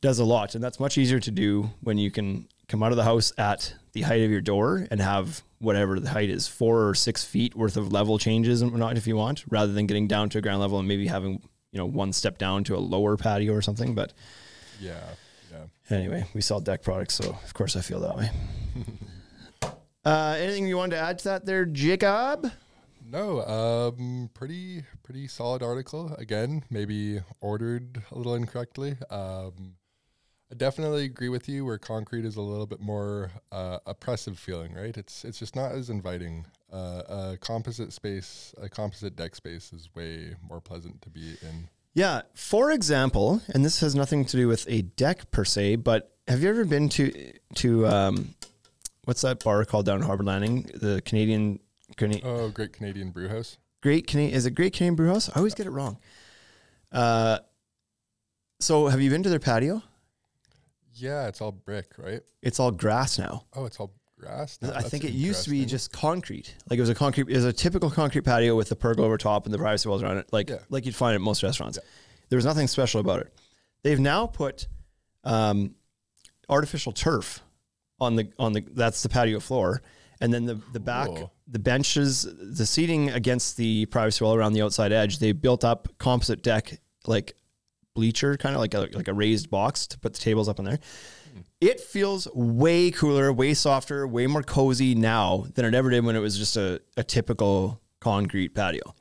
does 0.00 0.18
a 0.18 0.24
lot, 0.24 0.54
and 0.54 0.62
that's 0.62 0.80
much 0.80 0.98
easier 0.98 1.20
to 1.20 1.30
do 1.30 1.70
when 1.80 1.98
you 1.98 2.10
can 2.10 2.48
come 2.68 2.82
out 2.82 2.92
of 2.92 2.96
the 2.96 3.04
house 3.04 3.32
at 3.38 3.74
the 3.92 4.02
height 4.02 4.22
of 4.22 4.30
your 4.30 4.40
door 4.40 4.86
and 4.90 5.00
have 5.00 5.42
whatever 5.58 6.00
the 6.00 6.10
height 6.10 6.30
is, 6.30 6.46
four 6.48 6.88
or 6.88 6.94
six 6.94 7.24
feet 7.24 7.54
worth 7.54 7.76
of 7.76 7.92
level 7.92 8.18
changes 8.18 8.60
and 8.60 8.70
whatnot 8.70 8.96
if 8.96 9.06
you 9.06 9.16
want, 9.16 9.44
rather 9.48 9.72
than 9.72 9.86
getting 9.86 10.06
down 10.06 10.28
to 10.28 10.38
a 10.38 10.40
ground 10.40 10.60
level 10.60 10.78
and 10.78 10.88
maybe 10.88 11.06
having 11.06 11.42
you 11.72 11.78
know 11.78 11.86
one 11.86 12.12
step 12.12 12.38
down 12.38 12.64
to 12.64 12.76
a 12.76 12.78
lower 12.78 13.16
patio 13.16 13.52
or 13.52 13.62
something. 13.62 13.94
But 13.94 14.12
Yeah, 14.80 15.00
yeah. 15.90 15.96
anyway, 15.96 16.24
we 16.34 16.40
sell 16.40 16.60
deck 16.60 16.82
products, 16.82 17.14
so 17.14 17.30
of 17.44 17.54
course 17.54 17.76
I 17.76 17.80
feel 17.80 18.00
that 18.00 18.16
way. 18.16 18.30
uh, 20.04 20.36
anything 20.38 20.66
you 20.66 20.76
wanted 20.76 20.96
to 20.96 21.02
add 21.02 21.18
to 21.20 21.24
that, 21.24 21.46
there, 21.46 21.64
Jacob? 21.64 22.50
No, 23.06 23.42
um, 23.42 24.30
pretty 24.34 24.82
pretty 25.02 25.28
solid 25.28 25.62
article. 25.62 26.14
Again, 26.14 26.64
maybe 26.70 27.20
ordered 27.40 28.02
a 28.10 28.16
little 28.16 28.34
incorrectly. 28.34 28.96
Um, 29.10 29.76
I 30.50 30.56
definitely 30.56 31.04
agree 31.04 31.28
with 31.28 31.48
you. 31.48 31.64
Where 31.64 31.78
concrete 31.78 32.24
is 32.24 32.36
a 32.36 32.40
little 32.40 32.66
bit 32.66 32.80
more 32.80 33.30
uh, 33.52 33.78
oppressive 33.86 34.38
feeling, 34.38 34.74
right? 34.74 34.96
It's 34.96 35.24
it's 35.24 35.38
just 35.38 35.54
not 35.54 35.72
as 35.72 35.90
inviting. 35.90 36.46
Uh, 36.72 37.02
a 37.32 37.38
composite 37.40 37.92
space, 37.92 38.52
a 38.60 38.68
composite 38.68 39.14
deck 39.14 39.36
space, 39.36 39.72
is 39.72 39.88
way 39.94 40.34
more 40.42 40.60
pleasant 40.60 41.00
to 41.02 41.10
be 41.10 41.36
in. 41.42 41.68
Yeah. 41.94 42.22
For 42.34 42.70
example, 42.70 43.40
and 43.54 43.64
this 43.64 43.80
has 43.80 43.94
nothing 43.94 44.24
to 44.26 44.36
do 44.36 44.48
with 44.48 44.66
a 44.68 44.82
deck 44.82 45.30
per 45.30 45.44
se, 45.44 45.76
but 45.76 46.10
have 46.28 46.42
you 46.42 46.48
ever 46.50 46.64
been 46.64 46.88
to 46.90 47.32
to 47.56 47.86
um, 47.86 48.34
what's 49.04 49.20
that 49.22 49.42
bar 49.44 49.64
called 49.64 49.86
down 49.86 50.02
Harbor 50.02 50.24
Landing? 50.24 50.70
The 50.74 51.02
Canadian, 51.04 51.60
Cana- 51.96 52.20
Oh, 52.24 52.48
Great 52.50 52.72
Canadian 52.72 53.10
Brew 53.10 53.28
House. 53.28 53.58
Great 53.82 54.06
Canadian 54.06 54.34
is 54.36 54.46
it 54.46 54.52
Great 54.52 54.72
Canadian 54.72 54.96
Brew 54.96 55.08
House? 55.08 55.28
I 55.28 55.38
always 55.38 55.54
get 55.54 55.66
it 55.66 55.70
wrong. 55.70 55.98
Uh, 56.90 57.38
so 58.60 58.88
have 58.88 59.00
you 59.00 59.10
been 59.10 59.22
to 59.22 59.28
their 59.28 59.38
patio? 59.38 59.82
Yeah, 60.94 61.26
it's 61.26 61.40
all 61.40 61.52
brick, 61.52 61.92
right? 61.98 62.22
It's 62.40 62.58
all 62.60 62.70
grass 62.70 63.18
now. 63.18 63.44
Oh, 63.54 63.64
it's 63.66 63.78
all 63.78 63.92
grass. 64.24 64.58
No, 64.62 64.72
I 64.74 64.82
think 64.82 65.04
it 65.04 65.12
used 65.12 65.44
to 65.44 65.50
be 65.50 65.64
just 65.66 65.92
concrete. 65.92 66.54
Like 66.70 66.78
it 66.78 66.80
was 66.82 66.90
a 66.90 66.94
concrete, 66.94 67.28
it 67.28 67.36
was 67.36 67.44
a 67.44 67.52
typical 67.52 67.90
concrete 67.90 68.22
patio 68.22 68.56
with 68.56 68.68
the 68.68 68.76
pergola 68.76 69.06
over 69.06 69.18
top 69.18 69.44
and 69.44 69.52
the 69.54 69.58
privacy 69.58 69.88
walls 69.88 70.02
around 70.02 70.18
it, 70.18 70.32
like 70.32 70.48
Yeah. 70.50 70.58
like 70.70 70.86
you'd 70.86 70.94
find 70.94 71.14
at 71.14 71.20
most 71.20 71.42
restaurants. 71.42 71.78
There 72.28 72.36
was 72.36 72.44
nothing 72.44 72.66
special 72.68 73.00
about 73.00 73.20
it. 73.20 73.32
They've 73.82 74.00
now 74.00 74.26
put 74.26 74.66
um, 75.24 75.74
artificial 76.48 76.92
turf 76.92 77.40
on 78.00 78.16
the 78.16 78.28
on 78.38 78.52
the 78.52 78.64
that's 78.74 79.02
the 79.02 79.08
patio 79.08 79.40
floor, 79.40 79.82
and 80.20 80.32
then 80.32 80.44
the 80.46 80.58
the 80.72 80.80
back 80.80 81.08
the 81.46 81.58
benches, 81.58 82.26
the 82.40 82.64
seating 82.66 83.10
against 83.10 83.56
the 83.58 83.84
privacy 83.86 84.24
wall 84.24 84.34
around 84.34 84.54
the 84.54 84.62
outside 84.62 84.92
edge. 84.92 85.18
They 85.18 85.32
built 85.32 85.64
up 85.64 85.88
composite 85.98 86.42
deck 86.42 86.80
like 87.06 87.34
bleacher, 87.94 88.36
kind 88.36 88.54
of 88.54 88.60
like 88.60 88.74
a 88.74 88.88
like 88.92 89.08
a 89.08 89.14
raised 89.14 89.50
box 89.50 89.86
to 89.88 89.98
put 89.98 90.14
the 90.14 90.20
tables 90.20 90.48
up 90.48 90.58
in 90.58 90.64
there. 90.64 90.78
Hmm. 91.32 91.40
It 91.60 91.80
feels 91.80 92.28
way 92.34 92.90
cooler, 92.90 93.32
way 93.32 93.54
softer, 93.54 94.06
way 94.06 94.26
more 94.26 94.42
cozy 94.42 94.94
now 94.94 95.46
than 95.54 95.64
it 95.64 95.74
ever 95.74 95.90
did 95.90 96.04
when 96.04 96.16
it 96.16 96.20
was 96.20 96.36
just 96.36 96.56
a, 96.56 96.80
a 96.96 97.04
typical 97.04 97.80
concrete 98.00 98.54
patio. 98.54 98.94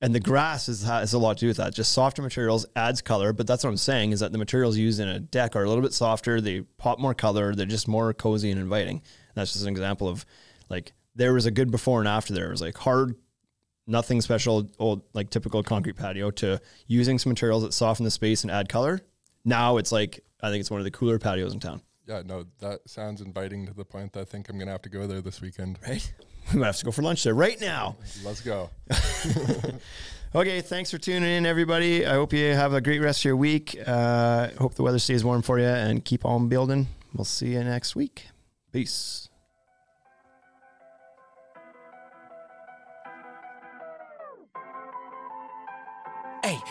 And 0.00 0.14
the 0.14 0.20
grass 0.20 0.68
is, 0.68 0.82
has 0.82 1.14
a 1.14 1.18
lot 1.18 1.38
to 1.38 1.40
do 1.40 1.48
with 1.48 1.56
that. 1.56 1.72
Just 1.72 1.92
softer 1.92 2.20
materials 2.20 2.66
adds 2.76 3.00
color, 3.00 3.32
but 3.32 3.46
that's 3.46 3.64
what 3.64 3.70
I'm 3.70 3.78
saying 3.78 4.12
is 4.12 4.20
that 4.20 4.32
the 4.32 4.38
materials 4.38 4.76
used 4.76 5.00
in 5.00 5.08
a 5.08 5.18
deck 5.18 5.56
are 5.56 5.64
a 5.64 5.68
little 5.68 5.82
bit 5.82 5.94
softer. 5.94 6.42
They 6.42 6.60
pop 6.76 6.98
more 6.98 7.14
color. 7.14 7.54
They're 7.54 7.64
just 7.64 7.88
more 7.88 8.12
cozy 8.12 8.50
and 8.50 8.60
inviting. 8.60 8.96
And 8.96 9.34
that's 9.34 9.54
just 9.54 9.64
an 9.64 9.70
example 9.70 10.06
of 10.06 10.26
like 10.68 10.92
there 11.14 11.32
was 11.32 11.46
a 11.46 11.50
good 11.50 11.70
before 11.70 12.00
and 12.00 12.08
after. 12.08 12.34
There 12.34 12.48
It 12.48 12.50
was 12.50 12.60
like 12.60 12.76
hard, 12.76 13.14
nothing 13.86 14.20
special, 14.20 14.70
old 14.78 15.02
like 15.12 15.30
typical 15.30 15.62
concrete 15.62 15.96
patio 15.96 16.30
to 16.32 16.60
using 16.86 17.18
some 17.18 17.30
materials 17.30 17.62
that 17.62 17.72
soften 17.72 18.04
the 18.04 18.10
space 18.10 18.42
and 18.42 18.50
add 18.50 18.68
color. 18.68 19.00
Now 19.44 19.76
it's 19.76 19.92
like 19.92 20.20
I 20.42 20.50
think 20.50 20.60
it's 20.60 20.70
one 20.70 20.80
of 20.80 20.84
the 20.84 20.90
cooler 20.90 21.18
patios 21.18 21.52
in 21.52 21.60
town. 21.60 21.82
Yeah, 22.06 22.22
no, 22.24 22.44
that 22.60 22.80
sounds 22.86 23.20
inviting 23.22 23.66
to 23.66 23.72
the 23.74 23.84
point 23.84 24.12
that 24.12 24.20
I 24.20 24.24
think 24.24 24.48
I'm 24.48 24.58
gonna 24.58 24.72
have 24.72 24.82
to 24.82 24.90
go 24.90 25.06
there 25.06 25.20
this 25.20 25.40
weekend. 25.40 25.78
Right? 25.86 26.12
We 26.52 26.60
might 26.60 26.66
have 26.66 26.76
to 26.76 26.84
go 26.84 26.90
for 26.90 27.00
lunch 27.00 27.22
there 27.22 27.32
right 27.32 27.58
now. 27.58 27.96
Let's 28.22 28.42
go. 28.42 28.68
Okay, 30.36 30.62
thanks 30.62 30.90
for 30.90 30.98
tuning 30.98 31.30
in, 31.30 31.46
everybody. 31.46 32.04
I 32.04 32.14
hope 32.14 32.32
you 32.32 32.54
have 32.54 32.74
a 32.74 32.80
great 32.80 33.00
rest 33.00 33.20
of 33.20 33.26
your 33.26 33.36
week. 33.36 33.78
Uh, 33.86 34.48
hope 34.58 34.74
the 34.74 34.82
weather 34.82 34.98
stays 34.98 35.24
warm 35.24 35.42
for 35.42 35.60
you 35.60 35.64
and 35.66 36.04
keep 36.04 36.24
on 36.24 36.48
building. 36.48 36.88
We'll 37.14 37.24
see 37.24 37.52
you 37.52 37.62
next 37.62 37.94
week. 37.94 38.26
Peace. 38.72 39.28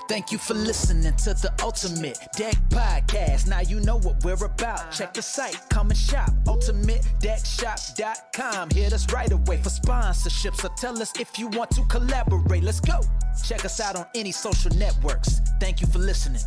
Thank 0.07 0.31
you 0.31 0.37
for 0.37 0.53
listening 0.53 1.15
to 1.15 1.33
the 1.33 1.51
Ultimate 1.61 2.19
Deck 2.35 2.55
Podcast. 2.69 3.47
Now 3.47 3.61
you 3.61 3.79
know 3.79 3.97
what 3.97 4.23
we're 4.23 4.45
about. 4.45 4.91
Check 4.91 5.13
the 5.13 5.21
site, 5.21 5.57
come 5.69 5.89
and 5.89 5.97
shop. 5.97 6.31
UltimateDeckShop.com. 6.45 8.69
Hit 8.71 8.93
us 8.93 9.11
right 9.11 9.31
away 9.31 9.57
for 9.57 9.69
sponsorships 9.69 10.63
or 10.63 10.69
tell 10.77 11.01
us 11.01 11.11
if 11.19 11.39
you 11.39 11.47
want 11.47 11.71
to 11.71 11.83
collaborate. 11.85 12.63
Let's 12.63 12.79
go. 12.79 13.01
Check 13.43 13.65
us 13.65 13.79
out 13.79 13.95
on 13.95 14.05
any 14.15 14.31
social 14.31 14.69
networks. 14.75 15.41
Thank 15.59 15.81
you 15.81 15.87
for 15.87 15.97
listening. 15.99 16.41